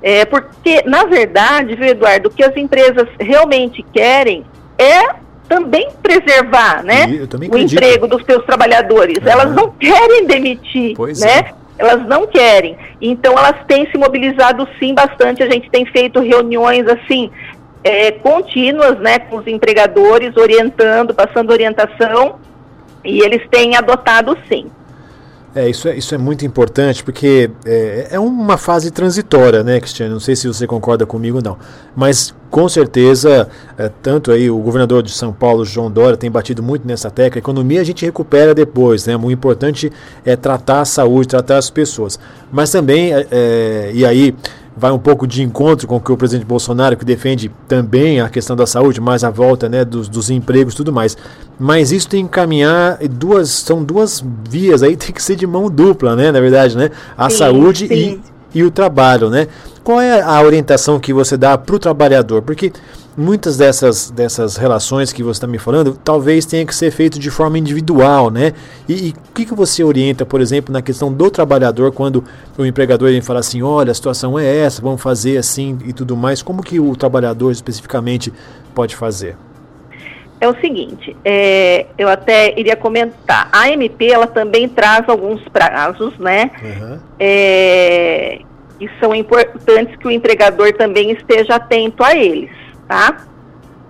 É, 0.00 0.24
porque, 0.24 0.82
na 0.86 1.04
verdade, 1.04 1.74
viu, 1.74 1.86
Eduardo, 1.86 2.28
o 2.28 2.32
que 2.32 2.44
as 2.44 2.56
empresas 2.56 3.08
realmente 3.18 3.84
querem 3.92 4.44
é 4.78 5.14
também 5.48 5.88
preservar 6.00 6.84
né, 6.84 7.06
o 7.52 7.58
emprego 7.58 8.06
dos 8.06 8.24
seus 8.24 8.44
trabalhadores. 8.44 9.18
Uhum. 9.18 9.28
Elas 9.28 9.52
não 9.52 9.70
querem 9.70 10.26
demitir, 10.26 10.94
pois 10.96 11.20
né? 11.20 11.38
É. 11.38 11.61
Elas 11.78 12.06
não 12.06 12.26
querem. 12.26 12.76
Então, 13.00 13.32
elas 13.32 13.64
têm 13.66 13.90
se 13.90 13.98
mobilizado, 13.98 14.68
sim, 14.78 14.94
bastante. 14.94 15.42
A 15.42 15.50
gente 15.50 15.70
tem 15.70 15.84
feito 15.86 16.20
reuniões, 16.20 16.86
assim, 16.86 17.30
é, 17.82 18.12
contínuas, 18.12 18.98
né, 18.98 19.18
com 19.18 19.36
os 19.36 19.46
empregadores, 19.46 20.36
orientando, 20.36 21.14
passando 21.14 21.50
orientação, 21.50 22.36
e 23.04 23.20
eles 23.20 23.42
têm 23.50 23.76
adotado, 23.76 24.36
sim. 24.48 24.70
É, 25.54 25.68
isso 25.68 25.86
é, 25.86 25.96
isso 25.96 26.14
é 26.14 26.18
muito 26.18 26.46
importante 26.46 27.04
porque 27.04 27.50
é, 27.66 28.08
é 28.12 28.18
uma 28.18 28.56
fase 28.56 28.90
transitória, 28.90 29.62
né, 29.62 29.80
Cristiano? 29.80 30.14
Não 30.14 30.20
sei 30.20 30.34
se 30.34 30.48
você 30.48 30.66
concorda 30.66 31.04
comigo 31.04 31.38
ou 31.38 31.42
não. 31.42 31.58
Mas 31.94 32.34
com 32.50 32.68
certeza, 32.68 33.48
é, 33.76 33.90
tanto 34.02 34.30
aí 34.30 34.50
o 34.50 34.58
governador 34.58 35.02
de 35.02 35.10
São 35.10 35.32
Paulo, 35.32 35.64
João 35.64 35.90
Dória, 35.90 36.16
tem 36.16 36.30
batido 36.30 36.62
muito 36.62 36.86
nessa 36.86 37.10
tecla. 37.10 37.38
A 37.38 37.40
economia 37.40 37.82
a 37.82 37.84
gente 37.84 38.04
recupera 38.04 38.54
depois, 38.54 39.06
né? 39.06 39.14
O 39.14 39.30
importante 39.30 39.92
é 40.24 40.36
tratar 40.36 40.80
a 40.80 40.84
saúde, 40.86 41.28
tratar 41.28 41.58
as 41.58 41.68
pessoas. 41.68 42.18
Mas 42.50 42.70
também, 42.70 43.12
é, 43.12 43.26
é 43.30 43.90
e 43.94 44.06
aí 44.06 44.34
vai 44.76 44.90
um 44.90 44.98
pouco 44.98 45.26
de 45.26 45.42
encontro 45.42 45.86
com 45.86 45.96
o 45.96 46.00
que 46.00 46.10
o 46.10 46.16
presidente 46.16 46.46
Bolsonaro, 46.46 46.96
que 46.96 47.04
defende 47.04 47.50
também 47.68 48.20
a 48.20 48.28
questão 48.28 48.56
da 48.56 48.66
saúde, 48.66 49.00
mais 49.00 49.22
a 49.22 49.30
volta 49.30 49.68
né, 49.68 49.84
dos, 49.84 50.08
dos 50.08 50.30
empregos 50.30 50.74
e 50.74 50.76
tudo 50.76 50.92
mais. 50.92 51.16
Mas 51.62 51.92
isso 51.92 52.08
tem 52.08 52.24
que 52.24 52.32
caminhar 52.32 52.98
duas, 53.08 53.48
são 53.48 53.84
duas 53.84 54.20
vias 54.50 54.82
aí, 54.82 54.96
tem 54.98 55.12
que 55.12 55.22
ser 55.22 55.36
de 55.36 55.46
mão 55.46 55.70
dupla, 55.70 56.16
né? 56.16 56.32
Na 56.32 56.40
verdade, 56.40 56.76
né? 56.76 56.90
A 57.16 57.30
sim, 57.30 57.36
saúde 57.36 57.86
sim. 57.86 58.20
E, 58.52 58.58
e 58.58 58.64
o 58.64 58.70
trabalho, 58.70 59.30
né? 59.30 59.46
Qual 59.84 60.00
é 60.00 60.20
a 60.20 60.42
orientação 60.42 60.98
que 60.98 61.12
você 61.12 61.36
dá 61.36 61.56
para 61.56 61.76
o 61.76 61.78
trabalhador? 61.78 62.42
Porque 62.42 62.72
muitas 63.16 63.56
dessas, 63.56 64.10
dessas 64.10 64.56
relações 64.56 65.12
que 65.12 65.22
você 65.22 65.36
está 65.36 65.46
me 65.46 65.56
falando 65.56 65.96
talvez 66.02 66.44
tenha 66.44 66.66
que 66.66 66.74
ser 66.74 66.90
feito 66.90 67.16
de 67.16 67.30
forma 67.30 67.56
individual, 67.56 68.28
né? 68.28 68.54
E 68.88 69.14
o 69.30 69.32
que, 69.32 69.46
que 69.46 69.54
você 69.54 69.84
orienta, 69.84 70.26
por 70.26 70.40
exemplo, 70.40 70.72
na 70.72 70.82
questão 70.82 71.12
do 71.12 71.30
trabalhador 71.30 71.92
quando 71.92 72.24
o 72.58 72.66
empregador 72.66 73.08
ele 73.08 73.22
fala 73.22 73.38
assim, 73.38 73.62
olha, 73.62 73.92
a 73.92 73.94
situação 73.94 74.36
é 74.36 74.56
essa, 74.64 74.82
vamos 74.82 75.00
fazer 75.00 75.36
assim 75.36 75.78
e 75.86 75.92
tudo 75.92 76.16
mais. 76.16 76.42
Como 76.42 76.60
que 76.60 76.80
o 76.80 76.96
trabalhador 76.96 77.52
especificamente 77.52 78.32
pode 78.74 78.96
fazer? 78.96 79.36
É 80.42 80.48
o 80.48 80.60
seguinte, 80.60 81.16
é, 81.24 81.86
eu 81.96 82.08
até 82.08 82.58
iria 82.58 82.74
comentar. 82.74 83.48
A 83.52 83.70
MP 83.70 84.10
ela 84.10 84.26
também 84.26 84.68
traz 84.68 85.08
alguns 85.08 85.40
prazos, 85.48 86.18
né? 86.18 86.50
Uhum. 86.60 87.00
É, 87.20 88.40
e 88.80 88.90
são 88.98 89.14
importantes 89.14 89.96
que 89.96 90.06
o 90.08 90.10
empregador 90.10 90.72
também 90.72 91.12
esteja 91.12 91.54
atento 91.54 92.02
a 92.02 92.16
eles 92.16 92.50
tá? 92.92 93.24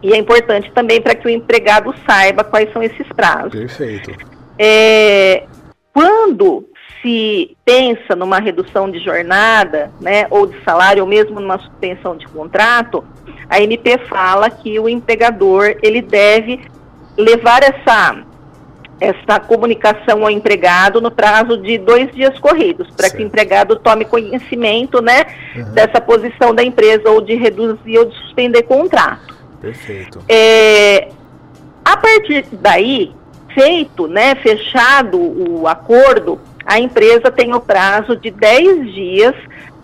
E 0.03 0.13
é 0.13 0.17
importante 0.17 0.71
também 0.73 1.01
para 1.01 1.15
que 1.15 1.27
o 1.27 1.31
empregado 1.31 1.95
saiba 2.07 2.45
quais 2.45 2.73
são 2.73 2.83
esses 2.83 3.07
prazos. 3.09 3.53
Perfeito. 3.53 4.13
É, 4.59 5.45
quando 5.93 6.69
se 7.03 7.57
pensa 7.65 8.15
numa 8.15 8.39
redução 8.39 8.91
de 8.91 9.01
jornada, 9.01 9.91
né, 10.01 10.27
ou 10.31 10.47
de 10.47 10.63
salário, 10.63 11.03
ou 11.03 11.09
mesmo 11.09 11.41
numa 11.41 11.59
suspensão 11.59 12.17
de 12.17 12.27
contrato, 12.29 13.05
a 13.51 13.61
MP 13.61 13.99
fala 14.09 14.49
que 14.49 14.79
o 14.79 14.89
empregador 14.89 15.77
ele 15.83 16.01
deve 16.01 16.61
levar 17.19 17.63
essa 17.63 18.25
essa 19.01 19.41
comunicação 19.41 20.23
ao 20.23 20.31
empregado 20.31 21.01
no 21.01 21.11
prazo 21.11 21.57
de 21.57 21.77
dois 21.77 22.09
dias 22.13 22.39
corridos, 22.39 22.89
para 22.97 23.11
que 23.11 23.17
o 23.17 23.27
empregado 23.27 23.75
tome 23.75 24.05
conhecimento 24.05 25.03
né, 25.03 25.27
uhum. 25.57 25.73
dessa 25.73 26.01
posição 26.01 26.55
da 26.55 26.63
empresa 26.63 27.11
ou 27.11 27.21
de 27.21 27.35
reduzir 27.35 27.99
ou 27.99 28.05
de 28.05 28.17
suspender 28.19 28.63
contrato. 28.63 29.37
Perfeito. 29.61 30.23
É, 30.29 31.09
a 31.85 31.97
partir 31.97 32.47
daí, 32.53 33.13
feito, 33.53 34.07
né, 34.07 34.37
fechado 34.37 35.19
o 35.19 35.67
acordo, 35.67 36.39
a 36.65 36.79
empresa 36.79 37.31
tem 37.31 37.55
o 37.55 37.61
prazo 37.61 38.17
de 38.17 38.31
10 38.31 38.93
dias 38.93 39.35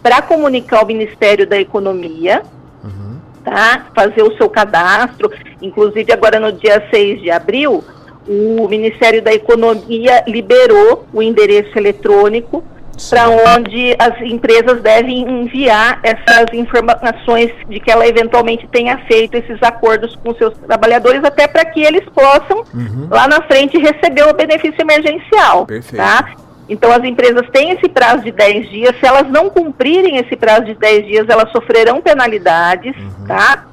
para 0.03 0.23
comunicar 0.23 0.79
ao 0.79 0.87
Ministério 0.87 1.47
da 1.47 1.59
Economia, 1.59 2.43
uhum. 2.85 3.19
tá, 3.45 3.87
fazer 3.95 4.23
o 4.23 4.37
seu 4.37 4.49
cadastro, 4.49 5.31
inclusive 5.61 6.13
agora 6.13 6.39
no 6.39 6.53
dia 6.53 6.87
6 6.91 7.21
de 7.21 7.31
abril, 7.31 7.85
o 8.27 8.69
Ministério 8.69 9.23
da 9.23 9.33
Economia 9.33 10.23
liberou 10.27 11.07
o 11.13 11.23
endereço 11.23 11.77
eletrônico 11.79 12.63
para 13.09 13.29
onde 13.29 13.95
as 13.99 14.21
empresas 14.23 14.81
devem 14.83 15.21
enviar 15.21 16.01
essas 16.03 16.53
informações 16.53 17.53
de 17.69 17.79
que 17.79 17.91
ela 17.91 18.07
eventualmente 18.07 18.67
tenha 18.69 18.99
feito 19.07 19.37
esses 19.37 19.63
acordos 19.63 20.17
com 20.17 20.35
seus 20.35 20.55
trabalhadores, 20.59 21.23
até 21.23 21.47
para 21.47 21.65
que 21.65 21.81
eles 21.81 22.05
possam, 22.07 22.65
uhum. 22.75 23.09
lá 23.09 23.29
na 23.29 23.41
frente, 23.43 23.79
receber 23.79 24.29
o 24.29 24.35
benefício 24.35 24.81
emergencial. 24.81 25.65
Perfeito. 25.67 26.03
Tá? 26.03 26.35
Então, 26.69 26.93
as 26.93 27.03
empresas 27.03 27.49
têm 27.51 27.71
esse 27.71 27.89
prazo 27.89 28.23
de 28.25 28.33
10 28.33 28.69
dias. 28.69 28.97
Se 29.01 29.07
elas 29.07 29.29
não 29.29 29.49
cumprirem 29.49 30.19
esse 30.19 30.37
prazo 30.37 30.67
de 30.67 30.75
10 30.75 31.07
dias, 31.07 31.29
elas 31.29 31.51
sofrerão 31.51 32.01
penalidades, 32.01 32.95
uhum. 32.97 33.27
tá? 33.27 33.67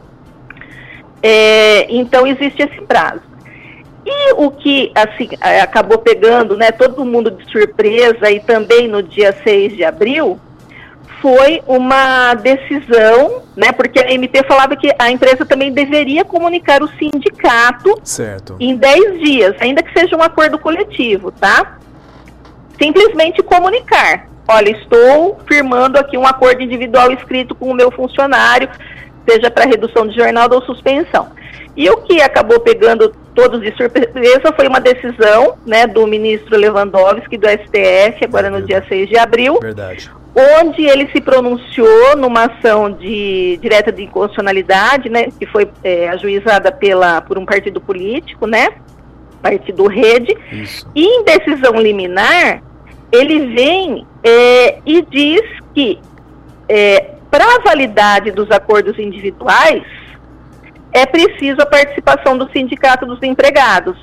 É, 1.21 1.87
então, 1.89 2.25
existe 2.25 2.61
esse 2.61 2.81
prazo. 2.81 3.21
E 4.05 4.33
o 4.33 4.51
que 4.51 4.91
assim 4.93 5.29
é, 5.41 5.61
acabou 5.61 5.97
pegando, 5.97 6.55
né, 6.55 6.71
todo 6.71 7.03
mundo 7.03 7.31
de 7.31 7.51
surpresa 7.51 8.29
e 8.29 8.39
também 8.39 8.87
no 8.87 9.01
dia 9.01 9.35
6 9.43 9.75
de 9.75 9.83
abril, 9.83 10.39
foi 11.21 11.59
uma 11.65 12.35
decisão, 12.35 13.41
né, 13.55 13.71
porque 13.71 13.99
a 13.99 14.11
MP 14.11 14.43
falava 14.43 14.75
que 14.75 14.93
a 14.99 15.09
empresa 15.09 15.43
também 15.43 15.71
deveria 15.71 16.23
comunicar 16.23 16.83
o 16.83 16.87
sindicato 16.87 17.99
certo. 18.03 18.55
em 18.59 18.75
10 18.75 19.19
dias, 19.21 19.55
ainda 19.59 19.81
que 19.81 19.91
seja 19.99 20.15
um 20.15 20.21
acordo 20.21 20.59
coletivo, 20.59 21.31
tá? 21.31 21.79
Simplesmente 22.77 23.41
comunicar. 23.43 24.27
Olha, 24.47 24.69
estou 24.69 25.39
firmando 25.47 25.97
aqui 25.97 26.17
um 26.17 26.25
acordo 26.25 26.61
individual 26.61 27.11
escrito 27.11 27.55
com 27.55 27.69
o 27.71 27.73
meu 27.73 27.91
funcionário, 27.91 28.69
seja 29.27 29.49
para 29.49 29.65
redução 29.65 30.07
de 30.07 30.15
jornada 30.15 30.55
ou 30.55 30.61
suspensão. 30.61 31.29
E 31.75 31.89
o 31.89 31.97
que 31.97 32.21
acabou 32.21 32.59
pegando 32.59 33.13
todos 33.33 33.59
de 33.61 33.75
surpresa 33.75 34.53
foi 34.55 34.67
uma 34.67 34.79
decisão 34.79 35.57
né, 35.65 35.85
do 35.85 36.07
ministro 36.07 36.57
Lewandowski, 36.57 37.37
do 37.37 37.47
STF, 37.47 38.23
agora 38.23 38.49
no 38.49 38.61
dia 38.61 38.83
6 38.87 39.09
de 39.09 39.17
abril, 39.17 39.59
Verdade. 39.59 40.09
onde 40.61 40.85
ele 40.85 41.09
se 41.11 41.19
pronunciou 41.19 42.15
numa 42.15 42.45
ação 42.45 42.89
de 42.89 43.57
direta 43.61 43.91
de 43.91 44.03
inconstitucionalidade, 44.03 45.09
né, 45.09 45.27
que 45.37 45.45
foi 45.45 45.67
é, 45.83 46.07
ajuizada 46.09 46.71
pela, 46.71 47.19
por 47.19 47.37
um 47.37 47.45
partido 47.45 47.81
político, 47.81 48.47
né, 48.47 48.69
partido 49.45 49.85
Rede, 49.85 50.35
Isso. 50.51 50.89
e 50.95 51.05
em 51.05 51.23
decisão 51.23 51.75
liminar, 51.79 52.63
ele 53.11 53.53
vem 53.53 54.07
é, 54.23 54.79
e 54.83 55.03
diz 55.03 55.43
que 55.75 55.99
é, 56.67 57.11
para 57.29 57.45
a 57.45 57.59
validade 57.59 58.31
dos 58.31 58.49
acordos 58.49 58.97
individuais, 58.97 59.83
é 60.91 61.05
preciso 61.05 61.61
a 61.61 61.65
participação 61.65 62.35
do 62.35 62.49
sindicato 62.51 63.05
dos 63.05 63.21
empregados. 63.21 63.95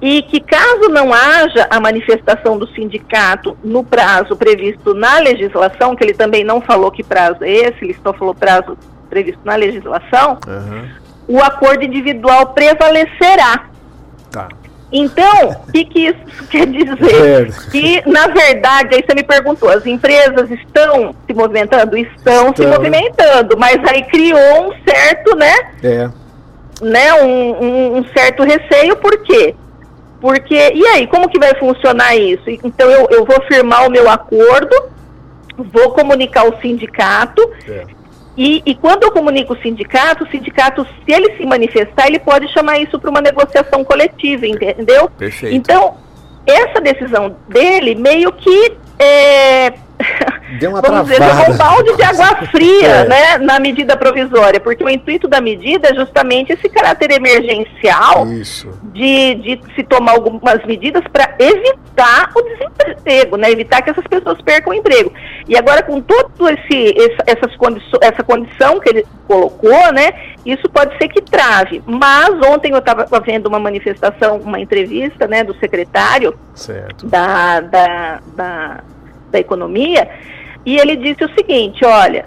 E 0.00 0.22
que 0.22 0.40
caso 0.40 0.88
não 0.90 1.12
haja 1.12 1.66
a 1.70 1.80
manifestação 1.80 2.58
do 2.58 2.68
sindicato 2.68 3.56
no 3.64 3.82
prazo 3.82 4.36
previsto 4.36 4.94
na 4.94 5.18
legislação, 5.18 5.96
que 5.96 6.04
ele 6.04 6.14
também 6.14 6.44
não 6.44 6.60
falou 6.60 6.90
que 6.90 7.02
prazo 7.02 7.42
é 7.42 7.50
esse, 7.50 7.84
ele 7.84 7.96
só 8.02 8.12
falou 8.12 8.34
prazo 8.34 8.76
previsto 9.08 9.40
na 9.42 9.56
legislação, 9.56 10.38
uhum. 10.46 10.88
o 11.36 11.42
acordo 11.42 11.82
individual 11.82 12.48
prevalecerá. 12.48 13.68
Tá. 14.30 14.48
Então, 14.90 15.50
o 15.50 15.72
que, 15.72 15.84
que, 15.84 16.06
isso 16.06 16.18
quer 16.50 16.66
dizer? 16.66 17.46
É. 17.46 17.70
Que, 17.70 18.08
na 18.08 18.26
verdade, 18.28 18.94
aí 18.94 19.04
você 19.06 19.14
me 19.14 19.22
perguntou, 19.22 19.68
as 19.68 19.84
empresas 19.86 20.50
estão 20.50 21.14
se 21.26 21.34
movimentando? 21.34 21.96
Estão, 21.96 22.50
estão. 22.50 22.54
se 22.56 22.66
movimentando, 22.66 23.56
mas 23.58 23.78
aí 23.84 24.02
criou 24.04 24.70
um 24.70 24.72
certo, 24.88 25.36
né? 25.36 25.54
É. 25.82 26.10
Né, 26.80 27.12
um, 27.14 27.64
um, 27.64 27.96
um, 27.96 28.04
certo 28.16 28.44
receio, 28.44 28.96
por 28.96 29.18
quê? 29.24 29.54
Porque, 30.20 30.54
e 30.54 30.86
aí, 30.86 31.08
como 31.08 31.28
que 31.28 31.38
vai 31.38 31.52
funcionar 31.56 32.16
isso? 32.16 32.48
Então, 32.48 32.88
eu, 32.88 33.08
eu 33.10 33.24
vou 33.24 33.42
firmar 33.48 33.84
o 33.86 33.90
meu 33.90 34.08
acordo, 34.08 34.76
vou 35.56 35.90
comunicar 35.90 36.42
ao 36.42 36.60
sindicato, 36.60 37.42
é. 37.68 37.84
E, 38.40 38.62
e, 38.64 38.72
quando 38.76 39.02
eu 39.02 39.10
comunico 39.10 39.54
o 39.54 39.60
sindicato, 39.60 40.22
o 40.22 40.30
sindicato, 40.30 40.86
se 41.04 41.12
ele 41.12 41.36
se 41.36 41.44
manifestar, 41.44 42.06
ele 42.06 42.20
pode 42.20 42.46
chamar 42.52 42.78
isso 42.78 42.96
para 42.96 43.10
uma 43.10 43.20
negociação 43.20 43.82
coletiva, 43.82 44.46
entendeu? 44.46 45.10
Perfeito. 45.10 45.56
Então, 45.56 45.96
essa 46.46 46.80
decisão 46.80 47.36
dele 47.48 47.96
meio 47.96 48.30
que 48.30 48.76
é, 48.96 49.72
Deu 50.58 50.70
uma 50.70 50.80
vamos 50.80 51.08
travada. 51.08 51.32
dizer, 51.32 51.46
jogou 51.46 51.54
um 51.54 51.58
balde 51.58 51.96
de 51.96 52.02
água 52.02 52.46
fria 52.50 52.88
é. 52.88 53.08
né, 53.08 53.38
na 53.38 53.58
medida 53.60 53.96
provisória, 53.96 54.58
porque 54.58 54.82
o 54.82 54.88
intuito 54.88 55.28
da 55.28 55.40
medida 55.40 55.88
é 55.90 55.94
justamente 55.94 56.52
esse 56.52 56.68
caráter 56.68 57.10
emergencial 57.10 58.26
de, 58.84 59.34
de 59.34 59.60
se 59.74 59.82
tomar 59.84 60.12
algumas 60.12 60.64
medidas 60.64 61.02
para 61.12 61.34
evitar 61.38 62.30
o 62.34 62.42
desemprego, 62.42 63.36
né, 63.36 63.50
evitar 63.50 63.82
que 63.82 63.90
essas 63.90 64.06
pessoas 64.06 64.40
percam 64.40 64.72
o 64.72 64.74
emprego. 64.74 65.12
E 65.46 65.56
agora, 65.56 65.82
com 65.82 66.02
esse, 66.48 66.94
essas 67.26 67.54
condi 67.56 67.82
essa 68.00 68.22
condição 68.22 68.80
que 68.80 68.88
ele 68.88 69.06
colocou, 69.26 69.92
né, 69.92 70.12
isso 70.44 70.68
pode 70.68 70.96
ser 70.98 71.08
que 71.08 71.20
trave. 71.20 71.82
Mas 71.86 72.30
ontem 72.46 72.72
eu 72.72 72.78
estava 72.78 73.06
vendo 73.20 73.46
uma 73.46 73.58
manifestação, 73.58 74.38
uma 74.38 74.60
entrevista 74.60 75.26
né, 75.26 75.44
do 75.44 75.54
secretário 75.58 76.38
da, 77.04 77.60
da, 77.60 78.20
da, 78.34 78.80
da 79.30 79.38
Economia, 79.38 80.08
e 80.64 80.76
ele 80.76 80.96
disse 80.96 81.24
o 81.24 81.34
seguinte, 81.34 81.84
olha, 81.84 82.26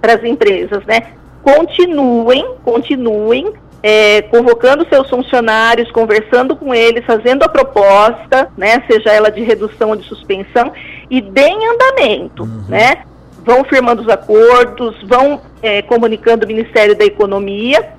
para 0.00 0.14
as 0.14 0.24
empresas, 0.24 0.84
né, 0.86 1.02
continuem, 1.42 2.44
continuem 2.64 3.52
é, 3.82 4.22
convocando 4.22 4.86
seus 4.88 5.08
funcionários, 5.08 5.90
conversando 5.90 6.54
com 6.54 6.74
eles, 6.74 7.04
fazendo 7.04 7.42
a 7.42 7.48
proposta, 7.48 8.50
né, 8.56 8.82
seja 8.86 9.10
ela 9.10 9.30
de 9.30 9.42
redução 9.42 9.90
ou 9.90 9.96
de 9.96 10.06
suspensão, 10.06 10.72
e 11.08 11.20
deem 11.20 11.58
andamento, 11.66 12.42
uhum. 12.42 12.64
né? 12.68 13.04
Vão 13.42 13.64
firmando 13.64 14.02
os 14.02 14.08
acordos, 14.08 14.94
vão 15.04 15.40
é, 15.62 15.80
comunicando 15.82 16.44
o 16.44 16.48
Ministério 16.48 16.94
da 16.94 17.04
Economia, 17.06 17.94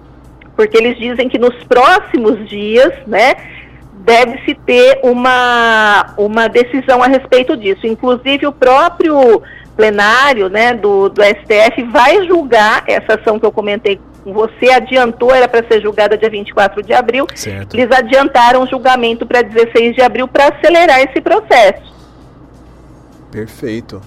porque 0.55 0.77
eles 0.77 0.97
dizem 0.97 1.27
que 1.27 1.39
nos 1.39 1.55
próximos 1.63 2.47
dias, 2.47 2.93
né, 3.07 3.35
deve-se 4.03 4.55
ter 4.55 4.99
uma, 5.03 6.13
uma 6.17 6.47
decisão 6.47 7.01
a 7.03 7.07
respeito 7.07 7.55
disso. 7.55 7.85
Inclusive, 7.85 8.47
o 8.47 8.51
próprio 8.51 9.41
plenário 9.75 10.49
né, 10.49 10.73
do, 10.73 11.09
do 11.09 11.21
STF 11.23 11.83
vai 11.91 12.25
julgar 12.27 12.83
essa 12.87 13.15
ação 13.19 13.39
que 13.39 13.45
eu 13.45 13.51
comentei 13.51 13.99
com 14.23 14.33
você, 14.33 14.69
adiantou, 14.71 15.33
era 15.33 15.47
para 15.47 15.67
ser 15.67 15.81
julgada 15.81 16.17
dia 16.17 16.29
24 16.29 16.83
de 16.83 16.93
abril. 16.93 17.25
Certo. 17.33 17.75
Eles 17.75 17.91
adiantaram 17.91 18.63
o 18.63 18.67
julgamento 18.67 19.25
para 19.25 19.41
16 19.41 19.95
de 19.95 20.01
abril 20.01 20.27
para 20.27 20.49
acelerar 20.49 20.99
esse 20.99 21.19
processo. 21.21 21.91
Perfeito. 23.31 24.01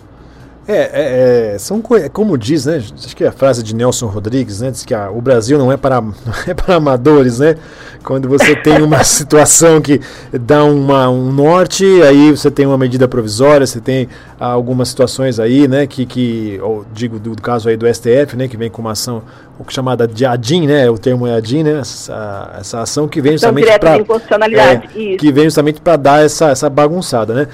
É, 0.67 0.77
é, 0.77 1.55
é, 1.55 1.59
são 1.59 1.83
é 1.93 2.09
como 2.09 2.39
diz, 2.39 2.65
né? 2.65 2.77
Acho 2.77 3.15
que 3.15 3.23
é 3.23 3.29
a 3.29 3.33
frase 3.33 3.63
de 3.63 3.75
Nelson 3.75 4.07
Rodrigues, 4.07 4.63
né? 4.63 4.71
Diz 4.71 4.83
que 4.83 4.95
ah, 4.95 5.11
o 5.11 5.21
Brasil 5.21 5.59
não 5.59 5.71
é 5.71 5.77
para 5.77 6.01
não 6.01 6.15
é 6.47 6.55
para 6.55 6.77
amadores, 6.77 7.39
né? 7.39 7.57
Quando 8.03 8.29
você 8.29 8.57
tem 8.57 8.81
uma 8.83 9.03
situação 9.05 9.81
que 9.81 10.01
dá 10.33 10.65
uma, 10.65 11.09
um 11.11 11.31
norte, 11.31 11.85
aí 12.03 12.31
você 12.31 12.51
tem 12.51 12.67
uma 12.67 12.79
medida 12.79 13.07
provisória, 13.07 13.67
você 13.67 13.81
tem 13.81 14.09
algumas 14.39 14.89
situações 14.89 15.39
aí, 15.39 15.69
né? 15.69 15.87
Que, 15.87 16.07
que 16.07 16.59
digo 16.95 17.19
do, 17.19 17.35
do, 17.35 17.43
caso 17.43 17.69
aí 17.69 17.77
do 17.77 17.87
STF, 17.93 18.35
né? 18.35 18.49
Que 18.49 18.57
vem 18.57 18.71
com 18.71 18.81
uma 18.81 18.93
ação 18.93 19.23
o 19.59 19.65
chamada 19.71 20.09
de 20.09 20.27
ADIM, 20.27 20.67
né? 20.67 20.91
O 20.91 20.99
termo 20.99 21.27
é 21.27 21.37
ADIM, 21.37 21.63
né? 21.63 21.81
Essa, 21.81 22.57
essa 22.59 22.81
ação 22.81 23.07
que 23.07 23.21
vem 23.21 23.33
justamente 23.33 23.79
para 23.79 23.97
é, 23.97 25.17
que 25.17 25.31
vem 25.31 25.45
justamente 25.45 25.81
para 25.81 25.97
dar 25.97 26.25
essa, 26.25 26.49
essa 26.49 26.69
bagunçada, 26.69 27.35
né? 27.35 27.49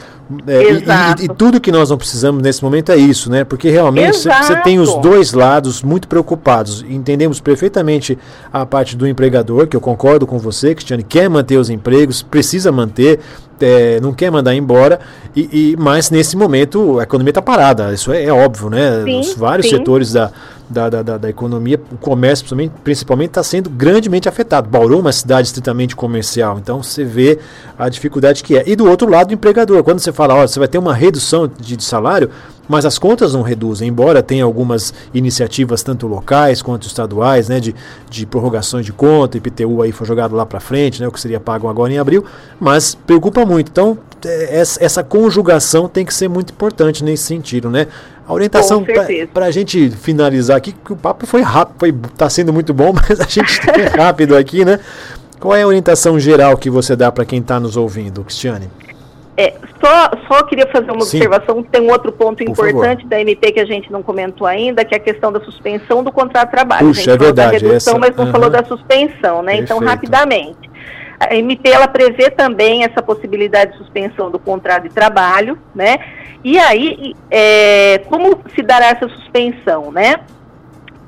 É, 0.47 0.63
e, 0.63 0.77
e, 0.77 1.25
e, 1.25 1.29
tudo 1.29 1.61
que 1.61 1.73
nós 1.73 1.91
não 1.91 1.99
precisamos 1.99 2.43
nesse 2.43 2.63
momento 2.63 2.93
é 2.93 2.97
isso, 2.97 3.31
né? 3.31 3.43
Porque 3.43 3.69
realmente 3.69 4.19
você 4.19 4.57
tem 4.63 4.79
os 4.79 4.95
dois 4.97 5.33
lados 5.33 5.83
muito 5.83 6.07
preocupados. 6.07 6.85
Entendemos 6.89 7.41
perfeitamente 7.41 8.17
a 8.53 8.65
parte 8.65 8.97
do 8.97 9.09
empregador, 9.09 9.67
que 9.67 9.77
eu 9.77 9.81
concordo 9.81 10.27
com 10.27 10.39
você, 10.39 10.75
Cristiane, 10.75 11.03
quer 11.03 11.29
manter 11.29 11.57
os 11.57 11.69
empregos, 11.69 12.23
precisa 12.23 12.71
manter, 12.71 13.19
é, 13.61 14.01
não 14.01 14.13
quer 14.13 14.31
mandar 14.31 14.55
embora, 14.55 15.01
e, 15.35 15.49
e, 15.53 15.77
mas 15.79 16.11
nesse 16.11 16.37
momento 16.37 16.99
a 17.01 17.03
economia 17.03 17.31
está 17.31 17.43
parada, 17.43 17.93
isso 17.93 18.13
é, 18.13 18.25
é, 18.25 18.33
óbvio, 18.33 18.71
né? 18.71 19.03
Sim, 19.05 19.21
Os 19.21 19.35
vários 19.35 19.69
sim. 19.69 19.77
setores 19.77 20.13
da, 20.13 20.31
da, 20.71 20.89
da, 20.89 21.19
da, 21.19 21.29
economia, 21.29 21.81
o 21.91 21.97
comércio 21.97 22.47
principalmente 22.85 23.31
está 23.31 23.43
sendo 23.43 23.69
grandemente 23.69 24.29
afetado. 24.29 24.69
Bauru 24.69 24.95
é 24.95 25.01
uma 25.01 25.13
cidade 25.13 25.49
estritamente 25.49 25.97
comercial, 25.97 26.59
então 26.59 26.83
você 26.83 27.05
vê 27.05 27.39
a 27.79 27.89
dificuldade 27.89 28.45
que 28.45 28.57
é. 28.57 28.63
E 28.67 28.77
do 28.77 28.89
outro 28.89 29.11
lado, 29.11 29.31
o 29.31 29.35
empregador, 29.35 29.83
quando 29.83 29.99
você 29.99 30.13
fala, 30.13 30.35
ó, 30.35 30.47
você 30.47 30.59
vai 30.59 30.69
ter 30.69 30.79
uma 30.79 30.95
redução 30.95 31.51
de, 31.59 31.77
de 31.77 31.85
salário, 31.85 32.31
mas 32.71 32.87
as 32.87 33.01
contas 33.01 33.35
não 33.35 33.43
reduzem, 33.43 33.89
embora 33.89 34.23
tenha 34.23 34.45
algumas 34.45 34.95
iniciativas, 35.13 35.83
tanto 35.83 36.07
locais 36.07 36.63
quanto 36.63 36.87
estaduais, 36.87 37.49
né, 37.49 37.59
de, 37.59 37.75
de 38.09 38.25
prorrogações 38.25 38.87
de 38.87 38.93
conta, 38.93 39.37
IPTU 39.37 39.83
aí 39.83 39.91
foi 39.91 40.07
jogado 40.07 40.37
lá 40.37 40.47
para 40.47 40.61
frente, 40.61 41.01
né, 41.01 41.09
o 41.09 41.11
que 41.11 41.21
seria 41.21 41.41
pago 41.41 41.67
agora 41.67 41.93
em 41.93 41.99
abril, 41.99 42.25
mas 42.61 42.95
preocupa 42.95 43.45
muito. 43.45 43.73
Então, 43.73 43.99
é, 44.25 44.61
essa 44.61 45.03
conjugação 45.03 45.89
tem 45.89 46.07
que 46.07 46.15
ser 46.15 46.29
muito 46.29 46.53
importante 46.53 47.03
nesse 47.03 47.25
sentido, 47.25 47.69
né? 47.69 47.89
A 48.25 48.33
orientação 48.33 48.87
para 49.35 49.47
a 49.47 49.51
gente 49.51 49.91
finalizar 49.91 50.57
aqui, 50.57 50.73
que 50.73 50.93
o 50.93 50.97
papo 50.97 51.27
foi 51.27 51.43
rápido, 51.43 52.09
está 52.09 52.31
sendo 52.31 52.53
muito 52.53 52.73
bom, 52.73 52.93
mas 53.09 53.19
a 53.19 53.25
gente 53.25 53.61
é 53.69 53.89
rápido 54.01 54.37
aqui, 54.37 54.65
né? 54.65 54.79
Qual 55.41 55.57
é 55.57 55.63
a 55.63 55.67
orientação 55.67 56.21
geral 56.21 56.57
que 56.57 56.71
você 56.71 56.95
dá 56.95 57.11
para 57.11 57.25
quem 57.25 57.41
está 57.41 57.59
nos 57.59 57.77
ouvindo, 57.77 58.23
Cristiane? 58.23 58.69
É, 59.41 59.55
só, 59.83 60.11
só 60.29 60.43
queria 60.43 60.67
fazer 60.67 60.91
uma 60.91 61.01
Sim. 61.01 61.17
observação, 61.17 61.63
tem 61.63 61.81
um 61.81 61.91
outro 61.91 62.13
ponto 62.13 62.45
Por 62.45 62.51
importante 62.51 63.05
favor. 63.05 63.09
da 63.09 63.21
MP 63.21 63.53
que 63.53 63.61
a 63.61 63.65
gente 63.65 63.91
não 63.91 64.03
comentou 64.03 64.47
ainda, 64.47 64.85
que 64.85 64.95
é 64.95 64.99
a 64.99 65.01
questão 65.01 65.33
da 65.33 65.41
suspensão 65.41 66.05
do 66.05 66.13
contrato 66.13 66.49
de 66.49 66.53
trabalho. 66.53 66.87
Puxa, 66.87 67.01
a 67.01 67.05
gente 67.05 67.09
é 67.09 67.17
falou 67.17 67.35
verdade, 67.35 67.65
da 67.65 67.69
redução, 67.69 67.93
essa... 67.95 67.99
mas 67.99 68.17
não 68.17 68.27
uhum. 68.27 68.33
falou 68.33 68.51
da 68.51 68.63
suspensão, 68.65 69.43
né? 69.43 69.57
Então, 69.57 69.79
Perfeito. 69.79 70.05
Então, 70.05 70.19
rapidamente. 70.19 70.71
A 71.19 71.35
MP 71.35 71.71
ela 71.71 71.89
prevê 71.89 72.31
também 72.31 72.85
essa 72.85 73.03
possibilidade 73.03 73.73
de 73.73 73.79
suspensão 73.79 74.31
do 74.31 74.39
contrato 74.39 74.83
de 74.83 74.91
trabalho, 74.91 75.59
né? 75.75 75.99
E 76.45 76.59
aí, 76.59 77.15
é, 77.31 78.03
como 78.09 78.41
se 78.55 78.63
dará 78.63 78.89
essa 78.89 79.09
suspensão, 79.09 79.91
né? 79.91 80.17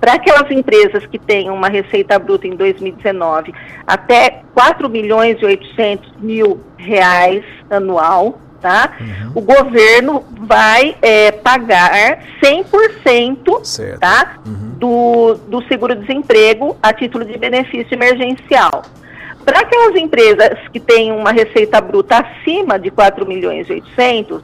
Para 0.03 0.15
aquelas 0.15 0.51
empresas 0.51 1.07
que 1.07 1.17
tenham 1.17 1.55
uma 1.55 1.69
receita 1.69 2.19
bruta 2.19 2.49
em 2.49 2.57
2019 2.57 3.55
até 3.87 4.43
4 4.53 4.89
milhões 4.89 5.41
e 5.41 5.45
800 5.45 6.15
mil 6.19 6.61
reais 6.77 7.45
anual, 7.71 8.41
tá? 8.61 8.97
Uhum. 9.01 9.33
O 9.37 9.41
governo 9.41 10.25
vai 10.41 10.97
é, 11.01 11.31
pagar 11.31 12.19
100% 12.43 13.65
certo. 13.65 14.01
tá? 14.01 14.39
Uhum. 14.45 14.73
do, 14.77 15.35
do 15.47 15.63
seguro-desemprego 15.69 16.77
a 16.83 16.93
título 16.93 17.25
de 17.25 17.39
benefício 17.39 17.95
emergencial. 17.95 18.83
Para 19.45 19.61
aquelas 19.61 19.95
empresas 19.95 20.59
que 20.73 20.81
têm 20.81 21.13
uma 21.13 21.31
receita 21.31 21.81
bruta 21.81 22.19
acima 22.19 22.77
de 22.77 22.91
4 22.91 23.25
milhões 23.25 23.69
e 23.69 23.75
800, 23.75 24.43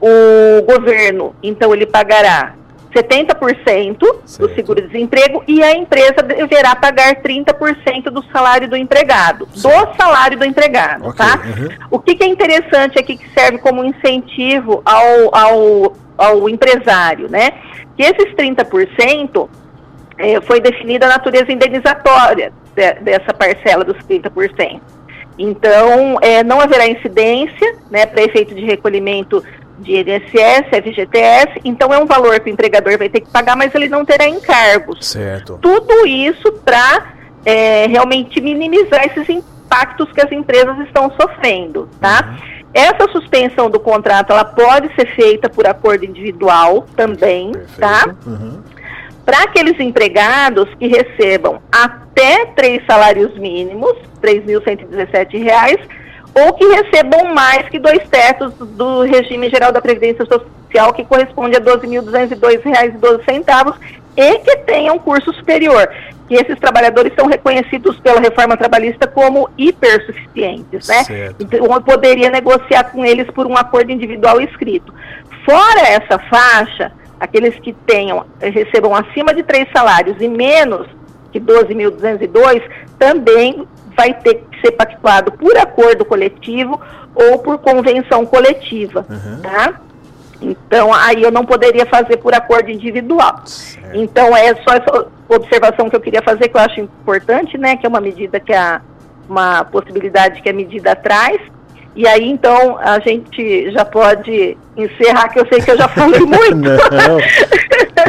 o 0.00 0.62
governo, 0.62 1.32
então, 1.44 1.72
ele 1.72 1.86
pagará 1.86 2.54
70% 2.94 3.98
do 3.98 4.54
seguro-desemprego 4.54 5.44
e 5.46 5.62
a 5.62 5.72
empresa 5.72 6.22
deverá 6.22 6.74
pagar 6.74 7.16
30% 7.16 8.04
do 8.10 8.22
salário 8.32 8.68
do 8.68 8.76
empregado, 8.76 9.48
certo. 9.54 9.92
do 9.92 9.96
salário 9.96 10.38
do 10.38 10.44
empregado, 10.44 11.08
okay. 11.08 11.26
tá? 11.26 11.40
Uhum. 11.44 11.68
O 11.90 11.98
que, 11.98 12.14
que, 12.14 12.24
é 12.24 12.26
interessante 12.26 12.98
aqui 12.98 13.16
que 13.16 13.28
serve 13.30 13.58
como 13.58 13.84
incentivo 13.84 14.82
ao, 14.84 15.34
ao, 15.34 15.96
ao 16.18 16.48
empresário, 16.48 17.30
né? 17.30 17.52
Que 17.96 18.02
esses 18.02 18.34
30% 18.34 19.48
eh, 20.18 20.40
foi 20.42 20.60
definida 20.60 21.06
a 21.06 21.10
natureza 21.10 21.52
indenizatória 21.52 22.52
de, 22.74 22.92
dessa 22.94 23.32
parcela 23.32 23.84
dos 23.84 23.96
30%. 23.98 24.80
Então, 25.38 26.18
é, 26.20 26.44
não 26.44 26.60
haverá 26.60 26.86
incidência 26.86 27.74
né, 27.90 28.04
para 28.04 28.22
efeito 28.22 28.54
de 28.54 28.62
recolhimento 28.62 29.42
de 29.80 29.96
INSS, 29.96 30.68
FGTS, 30.70 31.60
então 31.64 31.92
é 31.92 31.98
um 31.98 32.06
valor 32.06 32.38
que 32.40 32.50
o 32.50 32.52
empregador 32.52 32.98
vai 32.98 33.08
ter 33.08 33.20
que 33.20 33.30
pagar, 33.30 33.56
mas 33.56 33.74
ele 33.74 33.88
não 33.88 34.04
terá 34.04 34.28
encargos. 34.28 35.06
Certo. 35.06 35.58
Tudo 35.60 36.06
isso 36.06 36.52
para 36.64 37.14
é, 37.44 37.86
realmente 37.86 38.40
minimizar 38.40 39.04
esses 39.06 39.28
impactos 39.28 40.10
que 40.12 40.20
as 40.20 40.30
empresas 40.30 40.78
estão 40.80 41.10
sofrendo, 41.18 41.88
tá? 42.00 42.24
Uhum. 42.26 42.60
Essa 42.72 43.10
suspensão 43.10 43.68
do 43.68 43.80
contrato, 43.80 44.32
ela 44.32 44.44
pode 44.44 44.94
ser 44.94 45.06
feita 45.14 45.48
por 45.48 45.66
acordo 45.66 46.04
individual 46.04 46.86
também, 46.94 47.50
Perfeito. 47.50 47.80
tá? 47.80 48.14
Uhum. 48.24 48.62
Para 49.24 49.44
aqueles 49.44 49.78
empregados 49.80 50.68
que 50.74 50.86
recebam 50.86 51.60
até 51.70 52.46
três 52.46 52.84
salários 52.86 53.36
mínimos, 53.38 53.92
R$ 54.22 54.40
3.117, 54.40 55.80
ou 56.34 56.52
que 56.52 56.64
recebam 56.64 57.34
mais 57.34 57.68
que 57.68 57.78
dois 57.78 58.06
tetos 58.08 58.52
do 58.58 59.02
regime 59.02 59.48
geral 59.50 59.72
da 59.72 59.80
Previdência 59.80 60.26
Social, 60.26 60.92
que 60.92 61.04
corresponde 61.04 61.56
a 61.56 61.58
R$ 61.58 61.64
12.202,12, 61.64 63.74
e 64.16 64.38
que 64.38 64.56
tenham 64.58 64.98
curso 64.98 65.32
superior, 65.34 65.88
que 66.28 66.34
esses 66.34 66.58
trabalhadores 66.58 67.12
são 67.14 67.26
reconhecidos 67.26 67.98
pela 68.00 68.20
reforma 68.20 68.56
trabalhista 68.56 69.06
como 69.06 69.48
hipersuficientes, 69.56 70.88
né? 70.88 71.04
Certo. 71.04 71.42
Então, 71.42 71.64
eu 71.64 71.80
poderia 71.80 72.30
negociar 72.30 72.84
com 72.84 73.04
eles 73.04 73.26
por 73.30 73.46
um 73.46 73.56
acordo 73.56 73.90
individual 73.90 74.40
escrito. 74.40 74.92
Fora 75.44 75.80
essa 75.80 76.18
faixa, 76.18 76.92
aqueles 77.18 77.58
que 77.60 77.72
tenham, 77.72 78.24
recebam 78.40 78.94
acima 78.94 79.34
de 79.34 79.42
três 79.42 79.68
salários 79.72 80.16
e 80.20 80.28
menos 80.28 80.86
que 81.32 81.40
12.202, 81.40 82.62
também 82.98 83.66
vai 83.96 84.14
ter 84.14 84.44
que 84.50 84.60
ser 84.60 84.72
pactuado 84.72 85.32
por 85.32 85.56
acordo 85.56 86.04
coletivo 86.04 86.80
ou 87.14 87.38
por 87.38 87.58
convenção 87.58 88.24
coletiva, 88.24 89.04
uhum. 89.08 89.40
tá? 89.42 89.80
Então, 90.40 90.92
aí 90.94 91.22
eu 91.22 91.30
não 91.30 91.44
poderia 91.44 91.84
fazer 91.84 92.16
por 92.16 92.34
acordo 92.34 92.70
individual. 92.70 93.42
Certo. 93.44 93.90
Então, 93.94 94.34
é 94.34 94.54
só 94.54 94.74
essa 94.74 95.06
observação 95.28 95.90
que 95.90 95.96
eu 95.96 96.00
queria 96.00 96.22
fazer, 96.22 96.48
que 96.48 96.56
eu 96.56 96.60
acho 96.60 96.80
importante, 96.80 97.58
né? 97.58 97.76
Que 97.76 97.84
é 97.84 97.88
uma 97.88 98.00
medida 98.00 98.40
que 98.40 98.52
a 98.54 98.80
uma 99.30 99.64
possibilidade 99.64 100.42
que 100.42 100.48
a 100.48 100.52
medida 100.52 100.96
traz. 100.96 101.40
E 101.94 102.06
aí, 102.06 102.28
então, 102.28 102.78
a 102.78 102.98
gente 103.00 103.70
já 103.70 103.84
pode 103.84 104.56
encerrar, 104.76 105.28
que 105.28 105.38
eu 105.38 105.46
sei 105.46 105.60
que 105.60 105.70
eu 105.70 105.76
já 105.76 105.88
falei 105.88 106.20
muito. 106.26 106.56
Não, 106.56 107.18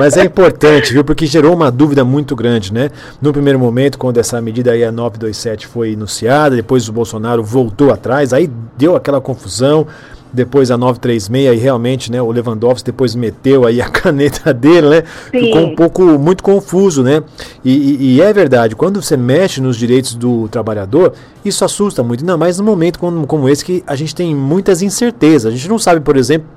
mas 0.02 0.18
é 0.18 0.24
importante, 0.24 0.94
viu? 0.94 1.04
Porque 1.04 1.28
gerou 1.28 1.54
uma 1.54 1.70
dúvida 1.70 2.04
muito 2.04 2.36
grande, 2.36 2.74
né? 2.74 2.90
No 3.22 3.32
primeiro 3.32 3.60
momento, 3.60 4.00
quando 4.00 4.18
essa 4.18 4.42
medida 4.42 4.72
aí, 4.72 4.84
a 4.84 4.92
927, 4.92 5.68
foi 5.68 5.92
enunciada, 5.92 6.56
depois 6.56 6.90
o 6.90 6.92
Bolsonaro 6.92 7.44
voltou 7.44 7.94
atrás, 7.94 8.34
aí 8.34 8.50
deu 8.76 8.96
aquela 8.96 9.22
confusão 9.22 9.86
depois 10.34 10.72
a 10.72 10.78
936 10.78 11.54
e 11.56 11.62
realmente, 11.62 12.12
né, 12.12 12.20
o 12.20 12.32
Lewandowski 12.32 12.88
depois 12.88 13.14
meteu 13.14 13.64
aí 13.64 13.80
a 13.80 13.90
caneta 13.92 14.52
dele, 14.52 14.90
né? 14.90 15.04
Sim. 15.30 15.40
Ficou 15.40 15.62
um 15.62 15.76
pouco 15.76 16.04
muito 16.18 16.42
confuso, 16.42 17.04
né? 17.04 17.22
E, 17.64 17.72
e, 17.72 18.16
e, 18.16 18.22
é 18.22 18.34
verdade, 18.34 18.76
quando 18.76 19.04
você 19.04 19.16
mexe 19.16 19.62
nos 19.62 19.78
direitos 19.78 20.16
do 20.16 20.48
trabalhador, 20.48 21.14
isso 21.46 21.64
assusta 21.64 22.02
muito, 22.02 22.22
ainda 22.22 22.38
mais 22.38 22.58
num 22.58 22.66
momento 22.66 22.98
como, 22.98 23.28
como 23.28 23.48
esse 23.48 23.64
que 23.64 23.84
a 23.86 23.96
gente 23.96 24.16
tem 24.16 24.34
muitas 24.34 24.82
incertezas. 24.82 25.54
A 25.54 25.56
gente 25.56 25.70
não 25.70 25.78
sabe, 25.78 26.02
por 26.02 26.18
exemplo, 26.18 26.48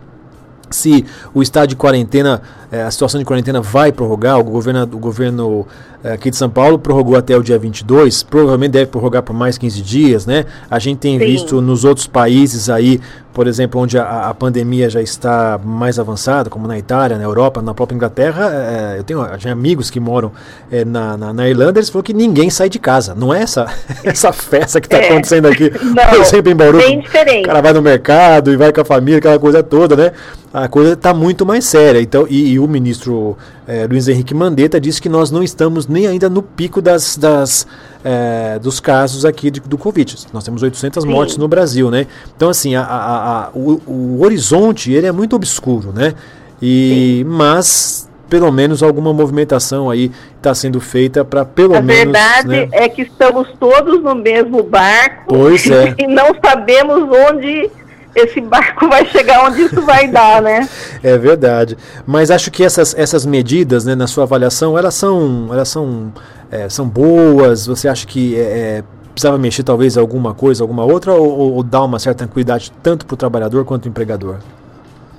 se 0.75 1.05
o 1.33 1.43
estado 1.43 1.69
de 1.69 1.77
quarentena, 1.77 2.43
eh, 2.71 2.83
a 2.83 2.91
situação 2.91 3.19
de 3.19 3.25
quarentena 3.25 3.61
vai 3.61 3.93
prorrogar, 3.93 4.39
o 4.39 4.45
governo, 4.45 4.83
o 4.83 4.99
governo 4.99 5.67
aqui 6.13 6.31
de 6.31 6.37
São 6.37 6.51
Paulo 6.51 6.79
prorrogou 6.79 7.17
até 7.17 7.37
o 7.37 7.43
dia 7.43 7.59
22, 7.59 8.23
provavelmente 8.23 8.73
deve 8.73 8.87
prorrogar 8.87 9.23
por 9.23 9.33
mais 9.33 9.57
15 9.57 9.81
dias, 9.81 10.27
né? 10.27 10.45
A 10.71 10.79
gente 10.79 10.99
tem 10.99 11.19
Sim. 11.19 11.25
visto 11.25 11.61
nos 11.63 11.85
outros 11.85 12.07
países 12.07 12.69
aí, 12.69 13.01
por 13.33 13.49
exemplo, 13.49 13.81
onde 13.81 13.99
a, 13.99 14.29
a, 14.29 14.35
pandemia 14.35 14.89
já 14.89 15.03
está 15.03 15.59
mais 15.63 15.99
avançada, 15.99 16.49
como 16.49 16.69
na 16.69 16.79
Itália, 16.79 17.19
na 17.19 17.25
Europa, 17.25 17.61
na 17.61 17.75
própria 17.75 17.97
Inglaterra, 17.97 18.49
é, 18.53 18.99
eu 18.99 19.03
tenho, 19.03 19.21
eu 19.21 19.39
tenho 19.39 19.53
amigos 19.53 19.91
que 19.91 19.99
moram 19.99 20.31
é, 20.71 20.85
na, 20.85 21.17
na, 21.17 21.33
na, 21.33 21.49
Irlanda, 21.49 21.81
eles 21.81 21.89
falaram 21.89 22.05
que 22.05 22.15
ninguém 22.15 22.49
sai 22.49 22.69
de 22.69 22.79
casa. 22.79 23.15
Não 23.15 23.35
é 23.35 23.43
essa, 23.43 23.67
essa 24.05 24.33
festa 24.33 24.81
que 24.81 24.87
está 24.87 24.99
é. 24.99 25.09
acontecendo 25.09 25.49
aqui, 25.49 25.73
Não, 25.83 26.07
por 26.07 26.21
exemplo, 26.21 26.53
em 26.53 26.55
Bauru. 26.55 26.79
Bem 26.79 27.01
diferente. 27.01 27.45
O 27.45 27.47
cara 27.47 27.61
vai 27.61 27.73
no 27.73 27.83
mercado 27.83 28.53
e 28.53 28.57
vai 28.57 28.73
com 28.73 28.83
a 28.83 28.85
família, 28.85 29.19
aquela 29.19 29.39
coisa 29.39 29.63
toda, 29.63 29.97
né? 29.97 30.13
A 30.53 30.69
coisa 30.69 30.93
está 30.93 31.13
muito 31.13 31.45
mais 31.45 31.65
séria. 31.65 32.01
Então, 32.01 32.27
e, 32.31 32.53
e 32.53 32.59
o 32.61 32.69
ministro 32.69 33.37
é, 33.67 33.87
Luiz 33.89 34.07
Henrique 34.07 34.33
Mandetta 34.33 34.81
disse 34.81 35.03
que 35.03 35.09
nós 35.09 35.31
não 35.31 35.43
estamos 35.43 35.89
nem 35.95 36.09
ainda 36.09 36.29
no 36.29 36.43
pico 36.43 36.83
das, 36.83 37.17
das 37.17 37.67
é, 38.05 38.59
dos 38.59 38.81
casos 38.81 39.25
aqui 39.25 39.51
de, 39.51 39.61
do 39.61 39.79
Covid. 39.79 40.17
Nós 40.33 40.45
temos 40.45 40.63
800 40.63 41.05
Sim. 41.05 41.09
mortes 41.09 41.37
no 41.37 41.47
Brasil, 41.47 41.91
né? 41.91 42.07
Então, 42.37 42.51
assim, 42.51 42.75
a, 42.75 42.83
a, 42.83 43.45
a, 43.45 43.51
o, 43.55 43.81
o, 43.87 44.23
horizonte 44.23 44.93
ele 44.93 45.07
é 45.07 45.13
muito 45.13 45.37
obscuro, 45.37 45.93
né? 45.93 46.15
E, 46.61 47.25
mas 47.29 48.09
pelo 48.29 48.51
menos 48.51 48.83
alguma 48.83 49.13
movimentação 49.13 49.89
aí 49.89 50.11
está 50.37 50.55
sendo 50.55 50.81
feita 50.81 51.25
para 51.25 51.45
pelo 51.45 51.77
a 51.77 51.81
menos. 51.81 52.15
A 52.17 52.43
verdade 52.43 52.49
né? 52.49 52.69
é 52.73 52.89
que 52.89 53.03
estamos 53.03 53.49
todos 53.61 54.03
no 54.03 54.15
mesmo 54.15 54.63
barco. 54.63 55.27
Pois 55.29 55.71
é. 55.71 55.95
E 55.99 56.07
não 56.07 56.35
sabemos 56.45 57.09
onde 57.31 57.71
esse 58.15 58.41
barco 58.41 58.89
vai 58.89 59.05
chegar 59.07 59.45
onde 59.45 59.63
isso 59.63 59.81
vai 59.83 60.09
dar, 60.09 60.41
né? 60.41 60.69
É 61.03 61.19
verdade. 61.19 61.77
Mas 62.07 62.31
acho 62.31 62.51
que 62.51 62.65
essas, 62.65 62.95
essas 62.97 63.27
medidas, 63.27 63.85
né, 63.85 63.95
na 63.95 64.07
sua 64.07 64.25
avaliação, 64.25 64.79
elas 64.79 64.95
são, 64.95 65.49
elas 65.51 65.69
são, 65.69 66.13
é, 66.51 66.69
são 66.69 66.89
boas? 66.89 67.67
Você 67.67 67.89
acha 67.89 68.07
que 68.07 68.37
é, 68.37 68.41
é 68.41 68.85
precisava 69.15 69.39
mexer 69.39 69.63
talvez 69.63 69.97
alguma 69.97 70.35
coisa, 70.35 70.65
alguma 70.65 70.85
outra, 70.85 71.13
ou, 71.13 71.55
ou 71.55 71.63
dar 71.63 71.85
uma 71.85 71.99
certa 71.99 72.25
tranquilidade 72.25 72.73
tanto 72.83 73.07
para 73.07 73.15
o 73.15 73.17
trabalhador 73.17 73.65
quanto 73.65 73.83
para 73.83 73.89
o 73.89 73.91
empregador? 73.91 74.39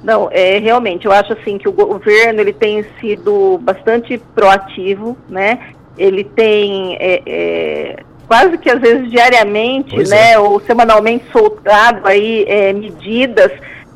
Não, 0.03 0.29
é 0.31 0.59
realmente, 0.59 1.05
eu 1.05 1.11
acho 1.11 1.33
assim 1.33 1.57
que 1.57 1.67
o 1.67 1.71
governo 1.71 2.39
ele 2.39 2.53
tem 2.53 2.85
sido 2.99 3.57
bastante 3.63 4.21
proativo, 4.35 5.17
né? 5.27 5.59
Ele 5.97 6.23
tem 6.23 6.95
é, 6.99 7.21
é, 7.25 8.03
quase 8.27 8.57
que 8.57 8.69
às 8.69 8.79
vezes 8.79 9.09
diariamente, 9.09 9.95
pois 9.95 10.09
né, 10.09 10.33
é. 10.33 10.39
ou 10.39 10.59
semanalmente 10.59 11.25
soltado 11.31 12.07
aí 12.07 12.45
é, 12.47 12.73
medidas 12.73 13.51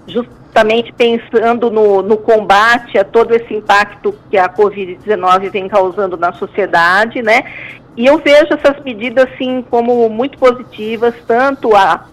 justamente 0.07 0.91
pensando 0.93 1.69
no, 1.69 2.01
no 2.01 2.17
combate 2.17 2.97
a 2.97 3.03
todo 3.03 3.33
esse 3.33 3.53
impacto 3.53 4.15
que 4.29 4.37
a 4.37 4.49
Covid-19 4.49 5.51
vem 5.51 5.67
causando 5.67 6.17
na 6.17 6.33
sociedade, 6.33 7.21
né? 7.21 7.43
E 7.95 8.05
eu 8.05 8.17
vejo 8.17 8.53
essas 8.53 8.81
medidas 8.83 9.27
assim 9.31 9.63
como 9.69 10.09
muito 10.09 10.37
positivas, 10.37 11.13
tanto 11.27 11.75
a, 11.75 12.05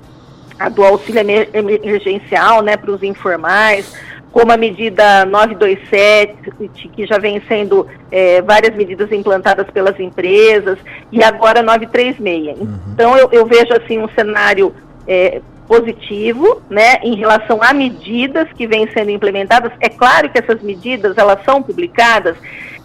a 0.59 0.69
do 0.69 0.85
auxílio 0.85 1.21
emergencial, 1.53 2.63
né, 2.63 2.77
para 2.77 2.91
os 2.91 3.03
informais, 3.03 3.95
como 4.37 4.53
a 4.53 4.57
medida 4.59 5.25
927, 5.25 6.91
que 6.95 7.07
já 7.07 7.17
vem 7.17 7.41
sendo 7.49 7.87
é, 8.13 8.43
várias 8.43 8.77
medidas 8.77 9.11
implantadas 9.11 9.67
pelas 9.71 9.99
empresas, 9.99 10.79
e 11.11 11.25
agora 11.25 11.63
936. 11.63 12.61
Uhum. 12.61 12.79
Então 12.93 13.17
eu, 13.17 13.31
eu, 13.33 13.47
vejo 13.47 13.73
assim 13.73 13.99
um 13.99 14.07
cenário 14.11 14.75
é, 15.09 15.41
positivo, 15.67 16.61
né, 16.69 16.97
em 17.03 17.17
relação 17.17 17.63
a 17.63 17.73
medidas 17.73 18.47
que 18.53 18.67
vêm 18.67 18.87
sendo 18.93 19.11
implementadas. 19.11 19.73
É 19.81 19.89
claro 19.89 20.29
que 20.29 20.39
essas 20.39 20.61
medidas 20.61 21.17
elas 21.17 21.43
são 21.43 21.63
publicadas 21.63 22.37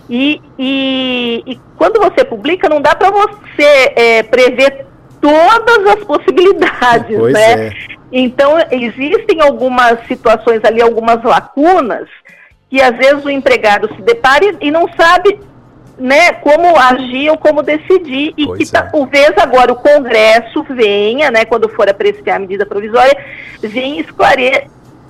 e, 0.10 0.42
e, 0.58 1.44
e 1.46 1.60
quando 1.76 2.00
você 2.00 2.24
publica 2.24 2.70
não 2.70 2.82
dá 2.82 2.96
para 2.96 3.12
você 3.12 3.92
é, 3.98 4.24
prever 4.24 4.86
todas 5.22 5.88
as 5.88 6.04
possibilidades, 6.04 7.18
pois 7.18 7.34
né? 7.34 7.68
É. 7.68 7.74
Então, 8.12 8.58
existem 8.72 9.42
algumas 9.42 10.06
situações 10.08 10.60
ali, 10.66 10.82
algumas 10.82 11.24
lacunas, 11.24 12.10
que 12.70 12.82
às 12.82 12.98
vezes 12.98 13.24
o 13.24 13.30
empregado 13.30 13.88
se 13.96 14.02
depara 14.02 14.54
e 14.60 14.70
não 14.70 14.86
sabe 14.98 15.40
né, 15.98 16.34
como 16.34 16.78
agir 16.78 17.30
ou 17.30 17.38
como 17.38 17.62
decidir. 17.62 18.34
E 18.36 18.46
pois 18.46 18.60
que 18.60 18.72
tá, 18.72 18.80
é. 18.80 18.92
talvez 18.92 19.32
agora 19.38 19.72
o 19.72 19.78
Congresso 19.78 20.64
venha, 20.70 21.32
né, 21.32 21.46
quando 21.46 21.70
for 21.70 21.88
apreciar 21.88 22.36
a 22.36 22.40
medida 22.40 22.66
provisória, 22.66 23.16
venha 23.62 24.02
esclarecer 24.02 24.68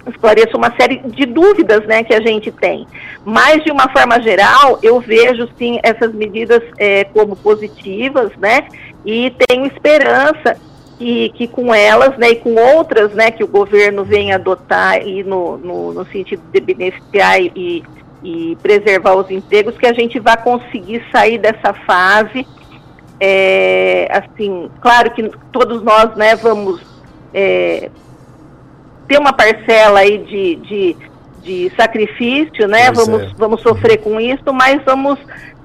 esclareça 0.10 0.58
uma 0.58 0.74
série 0.76 0.98
de 0.98 1.26
dúvidas 1.26 1.86
né, 1.86 2.04
que 2.04 2.14
a 2.14 2.22
gente 2.22 2.52
tem. 2.52 2.88
Mas, 3.24 3.64
de 3.64 3.72
uma 3.72 3.90
forma 3.90 4.20
geral, 4.22 4.80
eu 4.82 5.00
vejo 5.00 5.48
sim 5.58 5.80
essas 5.84 6.14
medidas 6.14 6.62
é, 6.78 7.04
como 7.06 7.36
positivas, 7.36 8.32
né? 8.38 8.68
E 9.06 9.34
tenho 9.48 9.66
esperança 9.66 10.58
que, 10.98 11.30
que 11.30 11.48
com 11.48 11.74
elas, 11.74 12.16
né, 12.18 12.30
e 12.30 12.36
com 12.36 12.54
outras, 12.56 13.12
né, 13.14 13.32
que 13.32 13.44
o 13.44 13.48
governo 13.48 14.04
vem 14.04 14.34
adotar 14.34 15.02
e 15.02 15.24
no, 15.24 15.58
no, 15.58 15.94
no 15.94 16.06
sentido 16.06 16.44
de 16.52 16.60
beneficiar 16.60 17.42
e, 17.42 17.84
e 18.24 18.58
preservar 18.62 19.16
os 19.16 19.30
empregos, 19.32 19.76
que 19.78 19.88
a 19.88 19.94
gente 19.94 20.20
vai 20.20 20.38
conseguir 20.38 21.04
sair 21.12 21.40
dessa 21.40 21.74
fase. 21.74 22.46
É, 23.20 24.08
assim, 24.12 24.70
claro 24.80 25.12
que 25.12 25.32
todos 25.52 25.82
nós, 25.82 26.16
né, 26.16 26.36
vamos 26.36 26.82
é, 27.34 27.90
ter 29.12 29.20
uma 29.20 29.34
parcela 29.34 30.00
aí 30.00 30.20
de, 30.20 30.56
de, 30.56 30.96
de 31.44 31.72
sacrifício, 31.76 32.66
né? 32.66 32.90
vamos, 32.92 33.22
é. 33.24 33.32
vamos 33.38 33.62
sofrer 33.62 33.98
com 33.98 34.22
isso, 34.22 34.54
mas 34.54 34.82
vamos 34.86 35.20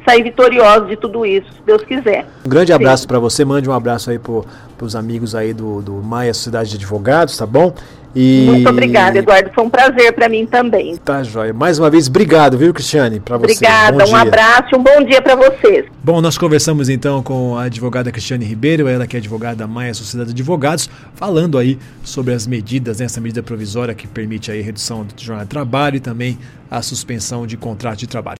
sair 0.07 0.23
vitoriosos 0.23 0.89
de 0.89 0.97
tudo 0.97 1.27
isso, 1.27 1.47
se 1.53 1.61
Deus 1.67 1.83
quiser. 1.83 2.27
Um 2.45 2.49
grande 2.49 2.73
abraço 2.73 3.07
para 3.07 3.19
você, 3.19 3.45
mande 3.45 3.69
um 3.69 3.73
abraço 3.73 4.11
aí 4.11 4.19
para 4.19 4.85
os 4.85 4.95
amigos 4.95 5.35
aí 5.35 5.53
do, 5.53 5.83
do 5.83 5.95
Maia 5.95 6.33
Sociedade 6.33 6.71
de 6.71 6.77
Advogados, 6.77 7.37
tá 7.37 7.47
bom? 7.47 7.75
E... 8.17 8.47
Muito 8.47 8.71
obrigada, 8.71 9.19
Eduardo. 9.19 9.51
Foi 9.55 9.63
um 9.63 9.69
prazer 9.69 10.11
para 10.15 10.27
mim 10.27 10.47
também. 10.47 10.97
Tá, 10.97 11.23
joia. 11.23 11.53
Mais 11.53 11.79
uma 11.79 11.91
vez, 11.91 12.09
obrigado, 12.09 12.57
viu, 12.57 12.73
Cristiane? 12.73 13.21
Para 13.21 13.37
você. 13.37 13.53
Obrigada, 13.53 14.07
um 14.07 14.17
abraço 14.17 14.69
e 14.73 14.77
um 14.77 14.83
bom 14.83 15.05
dia 15.05 15.21
para 15.21 15.37
vocês. 15.37 15.85
Bom, 16.03 16.23
nós 16.23 16.39
conversamos 16.39 16.89
então 16.89 17.23
com 17.23 17.59
a 17.59 17.65
advogada 17.65 18.11
Cristiane 18.11 18.47
Ribeiro, 18.47 18.89
ela 18.89 19.07
que 19.07 19.17
é 19.17 19.19
advogada 19.19 19.57
da 19.57 19.67
Maia 19.67 19.93
Sociedade 19.93 20.33
de 20.33 20.41
Advogados, 20.41 20.89
falando 21.15 21.59
aí 21.59 21.79
sobre 22.03 22.33
as 22.33 22.47
medidas, 22.47 23.01
né, 23.01 23.05
essa 23.05 23.21
medida 23.21 23.43
provisória 23.43 23.95
que 23.95 24.07
permite 24.07 24.51
aí 24.51 24.61
a 24.61 24.65
redução 24.65 25.05
do 25.05 25.23
jornal 25.23 25.45
de 25.45 25.51
trabalho 25.51 25.97
e 25.97 26.01
também 26.01 26.39
a 26.71 26.81
suspensão 26.81 27.47
de 27.47 27.59
contrato 27.59 27.99
de 27.99 28.07
trabalho. 28.07 28.35